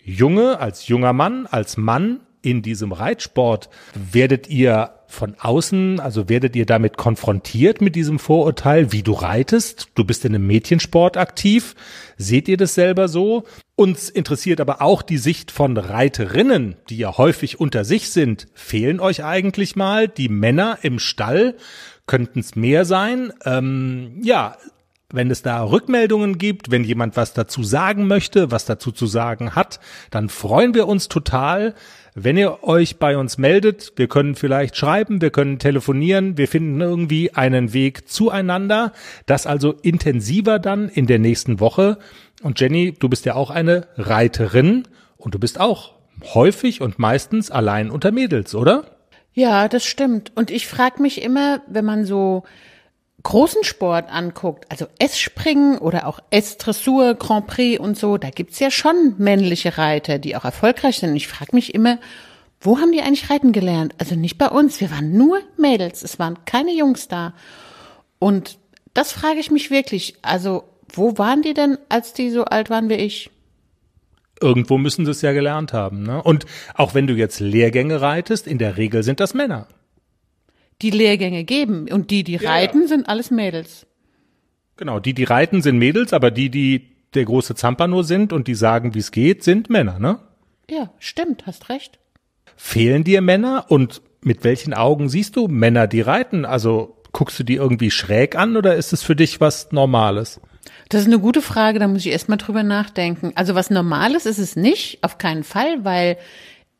Junge, 0.03 0.61
als 0.61 0.89
junger 0.89 1.13
Mann, 1.13 1.47
als 1.47 1.77
Mann 1.77 2.21
in 2.41 2.63
diesem 2.63 2.93
Reitsport? 2.93 3.69
Werdet 3.95 4.49
ihr 4.49 4.95
von 5.15 5.37
außen, 5.39 6.01
also 6.01 6.29
werdet 6.29 6.55
ihr 6.57 6.67
damit 6.67 6.97
konfrontiert 6.97 7.81
mit 7.81 7.97
diesem 7.97 8.19
Vorurteil, 8.19 8.93
wie 8.93 9.03
du 9.03 9.13
reitest? 9.13 9.89
Du 9.95 10.05
bist 10.05 10.25
in 10.25 10.35
einem 10.35 10.47
Mädchensport 10.47 11.17
aktiv. 11.17 11.75
Seht 12.19 12.49
ihr 12.49 12.57
das 12.57 12.75
selber 12.75 13.09
so? 13.09 13.45
Uns 13.77 14.11
interessiert 14.11 14.61
aber 14.61 14.83
auch 14.83 15.03
die 15.03 15.19
Sicht 15.19 15.51
von 15.51 15.77
Reiterinnen, 15.77 16.77
die 16.91 16.99
ja 16.99 17.17
häufig 17.17 17.59
unter 17.59 17.85
sich 17.85 18.11
sind. 18.11 18.47
Fehlen 18.55 19.01
euch 19.01 19.25
eigentlich 19.25 19.77
mal 19.77 20.09
die 20.09 20.29
Männer 20.29 20.79
im 20.83 20.99
Stall? 20.99 21.57
Könnten 22.07 22.41
es 22.41 22.55
mehr 22.55 22.85
sein? 22.85 23.33
Ähm, 23.45 24.21
ja, 24.23 24.57
wenn 25.15 25.31
es 25.31 25.43
da 25.43 25.63
Rückmeldungen 25.63 26.39
gibt, 26.39 26.71
wenn 26.71 26.83
jemand 26.85 27.17
was 27.17 27.35
dazu 27.35 27.63
sagen 27.63 28.07
möchte, 28.07 28.51
was 28.51 28.65
dazu 28.65 28.91
zu 28.91 29.07
sagen 29.07 29.55
hat, 29.55 29.79
dann 30.11 30.29
freuen 30.29 30.75
wir 30.75 30.89
uns 30.89 31.09
total. 31.09 31.75
Wenn 32.17 32.37
ihr 32.37 32.63
euch 32.63 32.99
bei 32.99 33.17
uns 33.19 33.39
meldet, 33.39 33.93
wir 33.97 34.07
können 34.07 34.37
vielleicht 34.37 34.77
schreiben, 34.77 35.21
wir 35.21 35.31
können 35.31 35.59
telefonieren, 35.59 36.39
wir 36.39 36.47
finden 36.47 36.81
irgendwie 36.81 37.35
einen 37.35 37.73
Weg 37.73 38.09
zueinander. 38.09 38.93
Das 39.27 39.49
also 39.49 39.73
intensiver 39.83 40.61
dann 40.61 40.89
in 40.89 41.09
der 41.09 41.19
nächsten 41.19 41.59
Woche. 41.59 41.99
Und 42.41 42.61
Jenny, 42.61 42.93
du 42.93 43.09
bist 43.09 43.25
ja 43.25 43.35
auch 43.35 43.51
eine 43.51 43.89
Reiterin 43.97 44.87
und 45.17 45.35
du 45.35 45.41
bist 45.41 45.59
auch 45.59 45.95
häufig 46.35 46.81
und 46.81 47.01
meistens 47.01 47.51
allein 47.51 47.91
unter 47.91 48.13
Mädels, 48.13 48.55
oder? 48.55 48.85
Ja, 49.33 49.67
das 49.67 49.85
stimmt. 49.85 50.31
Und 50.37 50.53
ich 50.53 50.69
frage 50.69 51.03
mich 51.03 51.21
immer, 51.21 51.63
wenn 51.67 51.85
man 51.85 52.05
so 52.05 52.45
großen 53.25 53.65
Sport 53.65 54.11
anguckt, 54.11 54.67
also 54.71 54.87
S-Springen 54.99 55.79
oder 55.79 56.07
auch 56.07 56.21
S-Dressur, 56.31 57.15
Grand 57.15 57.49
Prix 57.49 57.81
und 57.81 57.99
so, 57.99 58.19
da 58.19 58.31
gibt's 58.31 58.61
ja 58.61 58.71
schon 58.71 59.15
männliche 59.19 59.77
Reiter, 59.77 60.19
die 60.19 60.37
auch 60.37 60.45
erfolgreich 60.45 60.99
sind. 60.99 61.11
Und 61.11 61.17
ich 61.17 61.27
frage 61.27 61.55
mich 61.55 61.75
immer, 61.75 61.99
wo 62.61 62.79
haben 62.79 62.93
die 62.93 63.01
eigentlich 63.01 63.31
reiten 63.31 63.53
gelernt? 63.53 63.95
Also 63.99 64.15
nicht 64.15 64.39
bei 64.39 64.49
uns, 64.49 64.81
wir 64.81 64.91
waren 64.91 65.17
nur 65.17 65.41
Mädels, 65.57 66.03
es 66.03 66.19
waren 66.19 66.45
keine 66.45 66.73
Jungs 66.73 67.09
da. 67.09 67.35
Und 68.19 68.59
das 68.93 69.13
frage 69.13 69.41
ich 69.41 69.51
mich 69.51 69.71
wirklich. 69.71 70.17
Also 70.23 70.65
wo 70.93 71.19
waren 71.19 71.43
die 71.43 71.55
denn, 71.55 71.79
als 71.89 72.13
die 72.13 72.31
so 72.31 72.45
alt 72.45 72.71
waren 72.71 72.89
wie 72.89 72.95
ich? 72.95 73.31
Irgendwo 74.41 74.79
müssen 74.79 75.07
sie 75.07 75.11
es 75.11 75.23
ja 75.23 75.33
gelernt 75.33 75.73
haben. 75.73 76.03
Ne? 76.03 76.23
Und 76.23 76.45
auch 76.75 76.95
wenn 76.95 77.07
du 77.07 77.15
jetzt 77.15 77.41
Lehrgänge 77.41 78.01
reitest, 78.03 78.47
in 78.47 78.59
der 78.59 78.77
Regel 78.77 79.03
sind 79.03 79.21
das 79.21 79.33
Männer 79.33 79.67
die 80.83 80.91
Lehrgänge 80.91 81.45
geben. 81.45 81.89
Und 81.91 82.11
die, 82.11 82.25
die 82.25 82.37
ja, 82.37 82.51
reiten, 82.51 82.83
ja. 82.83 82.89
sind 82.89 83.09
alles 83.09 83.31
Mädels. 83.31 83.87
Genau, 84.77 84.99
die, 84.99 85.15
die 85.15 85.25
reiten, 85.25 85.63
sind 85.63 85.79
Mädels, 85.79 86.13
aber 86.13 86.31
die, 86.31 86.51
die 86.51 86.95
der 87.15 87.25
große 87.25 87.55
Zampano 87.55 88.03
sind 88.03 88.33
und 88.33 88.49
die 88.49 88.55
sagen, 88.55 88.95
wie 88.95 88.99
es 88.99 89.13
geht, 89.13 89.45
sind 89.45 89.71
Männer, 89.71 89.99
ne? 89.99 90.19
Ja, 90.69 90.91
stimmt, 90.99 91.47
hast 91.47 91.69
recht. 91.69 91.99
Fehlen 92.57 93.05
dir 93.05 93.21
Männer 93.21 93.67
und 93.69 94.03
mit 94.21 94.43
welchen 94.43 94.75
Augen 94.75 95.09
siehst 95.09 95.37
du 95.37 95.49
Männer, 95.49 95.87
die 95.87 96.01
reiten? 96.01 96.45
Also 96.45 96.97
guckst 97.13 97.39
du 97.39 97.45
die 97.45 97.55
irgendwie 97.55 97.91
schräg 97.91 98.37
an 98.37 98.57
oder 98.57 98.75
ist 98.75 98.93
es 98.93 99.03
für 99.03 99.15
dich 99.15 99.41
was 99.41 99.71
Normales? 99.71 100.41
Das 100.89 101.03
ist 101.03 101.07
eine 101.07 101.19
gute 101.19 101.43
Frage, 101.43 101.79
da 101.79 101.89
muss 101.89 102.05
ich 102.05 102.13
erstmal 102.13 102.39
drüber 102.39 102.63
nachdenken. 102.63 103.33
Also 103.35 103.55
was 103.55 103.71
Normales 103.71 104.27
ist 104.27 104.39
es 104.39 104.57
nicht, 104.57 104.99
auf 105.03 105.19
keinen 105.19 105.45
Fall, 105.45 105.85
weil 105.85 106.17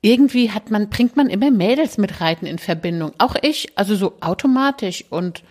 irgendwie 0.05 0.51
hat 0.51 0.71
man, 0.71 0.91
bringt 0.91 1.17
man 1.17 1.31
immer 1.31 1.51
Mädels 1.51 1.97
mit 1.97 2.21
Reiten 2.21 2.45
in 2.45 2.59
Verbindung. 2.59 3.13
Auch 3.17 3.37
ich, 3.41 3.77
also 3.77 3.97
so 3.97 4.15
automatisch 4.21 5.05
und 5.11 5.43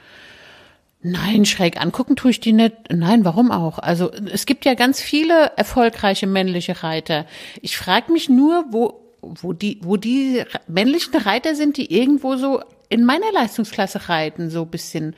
Nein, 1.05 1.43
schräg 1.43 1.81
angucken 1.81 2.15
tue 2.15 2.31
ich 2.31 2.39
die 2.39 2.53
nicht. 2.53 2.75
Nein, 2.89 3.25
warum 3.25 3.51
auch? 3.51 3.77
Also 3.77 4.09
es 4.09 4.45
gibt 4.45 4.63
ja 4.63 4.73
ganz 4.73 5.01
viele 5.01 5.51
erfolgreiche 5.57 6.27
männliche 6.27 6.81
Reiter. 6.81 7.25
Ich 7.61 7.75
frage 7.75 8.09
mich 8.09 8.29
nur, 8.29 8.63
wo, 8.69 9.01
wo 9.19 9.51
die, 9.51 9.79
wo 9.83 9.97
die 9.97 10.45
männlichen 10.65 11.13
Reiter 11.15 11.55
sind, 11.55 11.75
die 11.75 11.93
irgendwo 11.93 12.37
so 12.37 12.61
in 12.87 13.03
meiner 13.03 13.33
Leistungsklasse 13.33 14.07
reiten, 14.07 14.49
so 14.49 14.63
bisschen, 14.63 15.13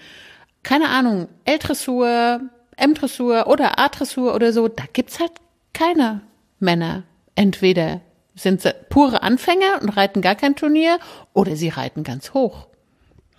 keine 0.63 0.89
Ahnung, 0.89 1.27
L-Dressur, 1.43 2.41
M-Dressur 2.77 3.45
oder 3.45 3.77
A-Dressur 3.77 4.33
oder 4.33 4.53
so. 4.53 4.67
Da 4.67 4.85
gibt's 4.91 5.19
halt 5.19 5.33
keine 5.73 6.21
Männer. 6.59 7.03
Entweder 7.35 8.01
sind 8.35 8.63
pure 8.89 9.23
Anfänger 9.23 9.81
und 9.81 9.89
reiten 9.89 10.21
gar 10.21 10.35
kein 10.35 10.55
Turnier 10.55 10.99
oder 11.33 11.55
sie 11.55 11.69
reiten 11.69 12.03
ganz 12.03 12.33
hoch. 12.33 12.67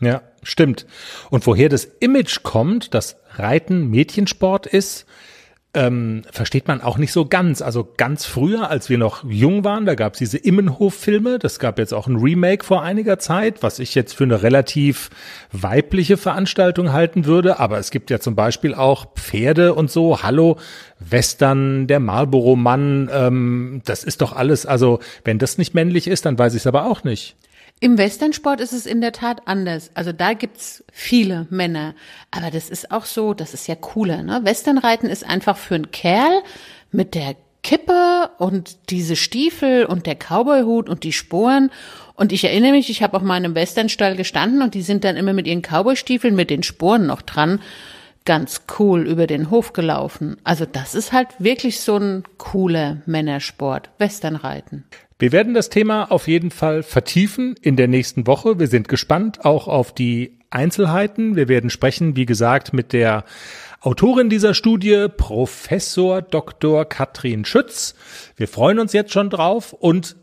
Ja, 0.01 0.23
stimmt. 0.43 0.87
Und 1.31 1.47
woher 1.47 1.69
das 1.69 1.85
Image 1.85 2.43
kommt, 2.43 2.93
dass 2.95 3.17
Reiten 3.37 3.89
Mädchensport 3.89 4.67
ist, 4.67 5.07
ähm, 5.77 6.23
versteht 6.33 6.67
man 6.67 6.81
auch 6.81 6.97
nicht 6.97 7.13
so 7.13 7.27
ganz. 7.27 7.61
Also 7.61 7.87
ganz 7.97 8.25
früher, 8.25 8.71
als 8.71 8.89
wir 8.89 8.97
noch 8.97 9.23
jung 9.29 9.63
waren, 9.63 9.85
da 9.85 9.95
gab 9.95 10.15
es 10.15 10.19
diese 10.19 10.39
Immenhof-Filme. 10.39 11.39
Das 11.39 11.59
gab 11.59 11.79
jetzt 11.79 11.93
auch 11.93 12.07
ein 12.07 12.17
Remake 12.17 12.65
vor 12.65 12.83
einiger 12.83 13.19
Zeit, 13.19 13.63
was 13.63 13.79
ich 13.79 13.95
jetzt 13.95 14.15
für 14.15 14.25
eine 14.25 14.43
relativ 14.43 15.11
weibliche 15.53 16.17
Veranstaltung 16.17 16.93
halten 16.93 17.27
würde. 17.27 17.61
Aber 17.61 17.79
es 17.79 17.91
gibt 17.91 18.11
ja 18.11 18.19
zum 18.19 18.35
Beispiel 18.35 18.75
auch 18.75 19.15
Pferde 19.15 19.75
und 19.75 19.91
so. 19.91 20.23
Hallo, 20.23 20.57
Western, 20.99 21.87
der 21.87 22.01
Marlboro-Mann. 22.01 23.11
Ähm, 23.13 23.83
das 23.85 24.03
ist 24.03 24.23
doch 24.23 24.35
alles. 24.35 24.65
Also 24.65 25.01
wenn 25.25 25.39
das 25.39 25.59
nicht 25.59 25.75
männlich 25.75 26.09
ist, 26.09 26.25
dann 26.25 26.39
weiß 26.39 26.55
ich 26.55 26.63
es 26.63 26.67
aber 26.67 26.87
auch 26.87 27.05
nicht. 27.05 27.37
Im 27.79 27.99
Westernsport 27.99 28.61
ist 28.61 28.73
es 28.73 28.87
in 28.87 29.03
der 29.03 29.13
Tat 29.13 29.43
anders. 29.45 29.91
Also 29.95 30.13
da 30.13 30.33
gibt's 30.33 30.83
viele 30.91 31.47
Männer. 31.51 31.95
Aber 32.31 32.51
das 32.51 32.71
ist 32.71 32.91
auch 32.91 33.05
so, 33.05 33.35
das 33.35 33.53
ist 33.53 33.67
ja 33.67 33.75
cooler. 33.75 34.23
Ne? 34.23 34.41
Westernreiten 34.45 35.11
ist 35.11 35.27
einfach 35.27 35.59
für 35.59 35.75
einen 35.75 35.91
Kerl 35.91 36.43
mit 36.91 37.15
der 37.15 37.37
Kippe 37.63 38.31
und 38.39 38.91
diese 38.91 39.17
Stiefel 39.17 39.85
und 39.85 40.07
der 40.07 40.15
Cowboyhut 40.15 40.89
und 40.89 41.05
die 41.05 41.13
Sporen. 41.13 41.71
Und 42.15 42.33
ich 42.33 42.45
erinnere 42.45 42.73
mich, 42.73 42.89
ich 42.89 43.03
habe 43.03 43.17
auf 43.17 43.23
meinem 43.23 43.55
Westernstall 43.55 44.17
gestanden 44.17 44.63
und 44.63 44.75
die 44.75 44.83
sind 44.83 45.05
dann 45.05 45.17
immer 45.17 45.35
mit 45.35 45.47
ihren 45.47 45.63
Cowboystiefeln 45.63 46.35
mit 46.35 46.49
den 46.49 46.63
Sporen 46.63 47.07
noch 47.07 47.21
dran 47.21 47.61
ganz 48.27 48.63
cool 48.79 49.07
über 49.07 49.27
den 49.27 49.51
Hof 49.51 49.73
gelaufen. 49.73 50.37
Also 50.45 50.67
das 50.67 50.95
ist 50.95 51.13
halt 51.13 51.29
wirklich 51.39 51.81
so 51.81 51.97
ein 51.97 52.25
cooler 52.37 52.99
Männersport, 53.07 53.89
Westernreiten. 53.97 54.85
Wir 55.19 55.33
werden 55.33 55.55
das 55.55 55.71
Thema 55.71 56.11
auf 56.13 56.29
jeden 56.29 56.51
Fall 56.51 56.83
vertiefen 56.83 57.55
in 57.63 57.77
der 57.77 57.89
nächsten 57.89 58.27
Woche. 58.27 58.59
Wir 58.59 58.67
sind 58.67 58.89
gespannt 58.89 59.47
auch 59.47 59.67
auf 59.67 59.95
die 59.95 60.39
Einzelheiten. 60.51 61.37
Wir 61.37 61.49
werden 61.49 61.71
sprechen, 61.71 62.17
wie 62.17 62.27
gesagt, 62.27 62.75
mit 62.75 62.93
der 62.93 63.25
Autorin 63.81 64.29
dieser 64.29 64.53
Studie, 64.53 65.07
Professor 65.17 66.21
Dr. 66.21 66.85
Katrin 66.85 67.45
Schütz. 67.45 67.95
Wir 68.37 68.49
freuen 68.49 68.79
uns 68.79 68.93
jetzt 68.93 69.13
schon 69.13 69.31
drauf 69.31 69.73
und 69.73 70.17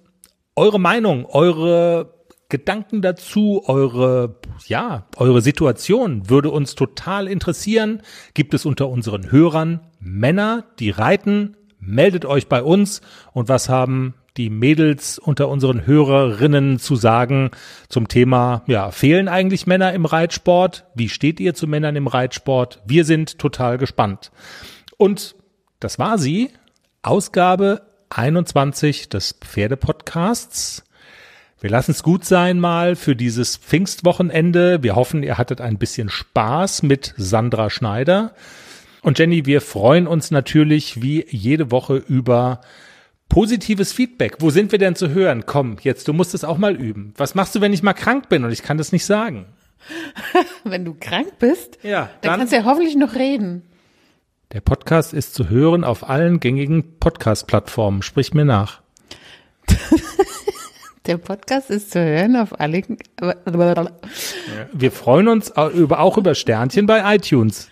eure 0.55 0.79
Meinung, 0.79 1.25
eure 1.25 2.13
Gedanken 2.53 3.01
dazu, 3.01 3.63
eure, 3.65 4.35
ja, 4.67 5.07
eure 5.17 5.41
Situation 5.41 6.29
würde 6.29 6.51
uns 6.51 6.75
total 6.75 7.27
interessieren. 7.27 8.03
Gibt 8.35 8.53
es 8.53 8.67
unter 8.67 8.89
unseren 8.89 9.31
Hörern 9.31 9.79
Männer, 9.99 10.63
die 10.77 10.91
reiten? 10.91 11.57
Meldet 11.79 12.25
euch 12.25 12.49
bei 12.49 12.61
uns 12.61 13.01
und 13.31 13.49
was 13.49 13.69
haben 13.69 14.13
die 14.37 14.51
Mädels 14.51 15.17
unter 15.17 15.49
unseren 15.49 15.87
Hörerinnen 15.87 16.77
zu 16.77 16.95
sagen 16.95 17.49
zum 17.89 18.07
Thema, 18.07 18.61
ja, 18.67 18.91
fehlen 18.91 19.29
eigentlich 19.29 19.65
Männer 19.65 19.91
im 19.93 20.05
Reitsport? 20.05 20.85
Wie 20.93 21.09
steht 21.09 21.39
ihr 21.39 21.55
zu 21.55 21.65
Männern 21.65 21.95
im 21.95 22.05
Reitsport? 22.05 22.83
Wir 22.85 23.03
sind 23.03 23.39
total 23.39 23.79
gespannt. 23.79 24.31
Und 24.97 25.35
das 25.79 25.97
war 25.97 26.19
sie, 26.19 26.51
Ausgabe 27.01 27.81
21 28.11 29.09
des 29.09 29.33
Pferdepodcasts. 29.41 30.83
Wir 31.63 31.69
lassen 31.69 31.91
es 31.91 32.03
gut 32.03 32.25
sein 32.25 32.59
mal 32.59 32.97
für 32.97 33.15
dieses 33.15 33.55
Pfingstwochenende. 33.55 34.83
Wir 34.83 34.97
hoffen, 34.97 35.23
ihr 35.23 35.37
hattet 35.37 35.61
ein 35.61 35.77
bisschen 35.77 36.09
Spaß 36.09 36.83
mit 36.83 37.13
Sandra 37.15 37.69
Schneider. 37.69 38.33
Und 39.01 39.17
Jenny, 39.17 39.45
wir 39.45 39.61
freuen 39.61 40.05
uns 40.05 40.29
natürlich 40.29 41.01
wie 41.01 41.25
jede 41.29 41.71
Woche 41.71 41.95
über 41.95 42.59
Positives 43.29 43.93
Feedback. 43.93 44.35
Wo 44.39 44.49
sind 44.49 44.73
wir 44.73 44.77
denn 44.77 44.97
zu 44.97 45.11
hören? 45.11 45.45
Komm, 45.45 45.77
jetzt, 45.81 46.09
du 46.09 46.11
musst 46.11 46.33
es 46.33 46.43
auch 46.43 46.57
mal 46.57 46.75
üben. 46.75 47.13
Was 47.15 47.33
machst 47.33 47.55
du, 47.55 47.61
wenn 47.61 47.71
ich 47.71 47.81
mal 47.81 47.93
krank 47.93 48.27
bin 48.27 48.43
und 48.43 48.51
ich 48.51 48.61
kann 48.61 48.77
das 48.77 48.91
nicht 48.91 49.05
sagen? 49.05 49.45
wenn 50.65 50.83
du 50.83 50.97
krank 50.99 51.39
bist? 51.39 51.79
Ja. 51.81 52.09
Dann, 52.19 52.31
dann 52.31 52.39
kannst 52.39 52.51
du 52.51 52.57
ja 52.57 52.65
hoffentlich 52.65 52.97
noch 52.97 53.15
reden. 53.15 53.63
Der 54.51 54.59
Podcast 54.59 55.13
ist 55.13 55.33
zu 55.33 55.49
hören 55.49 55.85
auf 55.85 56.09
allen 56.09 56.41
gängigen 56.41 56.99
Podcast-Plattformen. 56.99 58.01
Sprich 58.01 58.33
mir 58.33 58.43
nach. 58.43 58.82
Der 61.05 61.17
Podcast 61.17 61.69
ist 61.69 61.91
zu 61.91 61.99
hören 61.99 62.37
auf 62.37 62.59
allen. 62.61 62.97
Wir 64.71 64.91
freuen 64.91 65.27
uns 65.27 65.55
auch 65.55 65.69
über, 65.71 65.99
auch 65.99 66.17
über 66.17 66.33
Sternchen 66.33 66.85
bei 66.85 67.15
iTunes. 67.15 67.67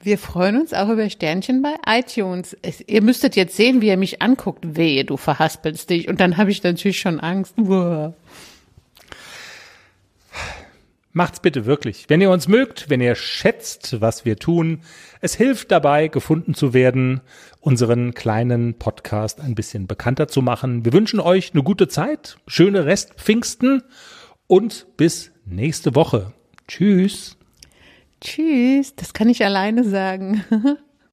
Wir 0.00 0.18
freuen 0.18 0.60
uns 0.60 0.72
auch 0.72 0.88
über 0.88 1.10
Sternchen 1.10 1.62
bei 1.62 1.74
iTunes. 1.84 2.56
Es, 2.62 2.80
ihr 2.86 3.02
müsstet 3.02 3.34
jetzt 3.34 3.56
sehen, 3.56 3.80
wie 3.80 3.88
er 3.88 3.96
mich 3.96 4.22
anguckt. 4.22 4.76
Wehe, 4.76 5.04
du 5.04 5.16
verhaspelst 5.16 5.90
dich. 5.90 6.06
Und 6.06 6.20
dann 6.20 6.36
habe 6.36 6.52
ich 6.52 6.62
natürlich 6.62 7.00
schon 7.00 7.18
Angst. 7.18 7.58
Uah. 7.58 8.14
Macht's 11.16 11.40
bitte 11.40 11.64
wirklich. 11.64 12.04
Wenn 12.08 12.20
ihr 12.20 12.28
uns 12.28 12.46
mögt, 12.46 12.90
wenn 12.90 13.00
ihr 13.00 13.14
schätzt, 13.14 14.02
was 14.02 14.26
wir 14.26 14.36
tun, 14.36 14.82
es 15.22 15.34
hilft 15.34 15.72
dabei, 15.72 16.08
gefunden 16.08 16.52
zu 16.52 16.74
werden, 16.74 17.22
unseren 17.58 18.12
kleinen 18.12 18.74
Podcast 18.74 19.40
ein 19.40 19.54
bisschen 19.54 19.86
bekannter 19.86 20.28
zu 20.28 20.42
machen. 20.42 20.84
Wir 20.84 20.92
wünschen 20.92 21.18
euch 21.18 21.54
eine 21.54 21.62
gute 21.62 21.88
Zeit, 21.88 22.36
schöne 22.46 22.84
Restpfingsten 22.84 23.82
und 24.46 24.88
bis 24.98 25.32
nächste 25.46 25.94
Woche. 25.94 26.34
Tschüss. 26.68 27.38
Tschüss. 28.20 28.94
Das 28.96 29.14
kann 29.14 29.30
ich 29.30 29.42
alleine 29.42 29.84
sagen. 29.84 30.44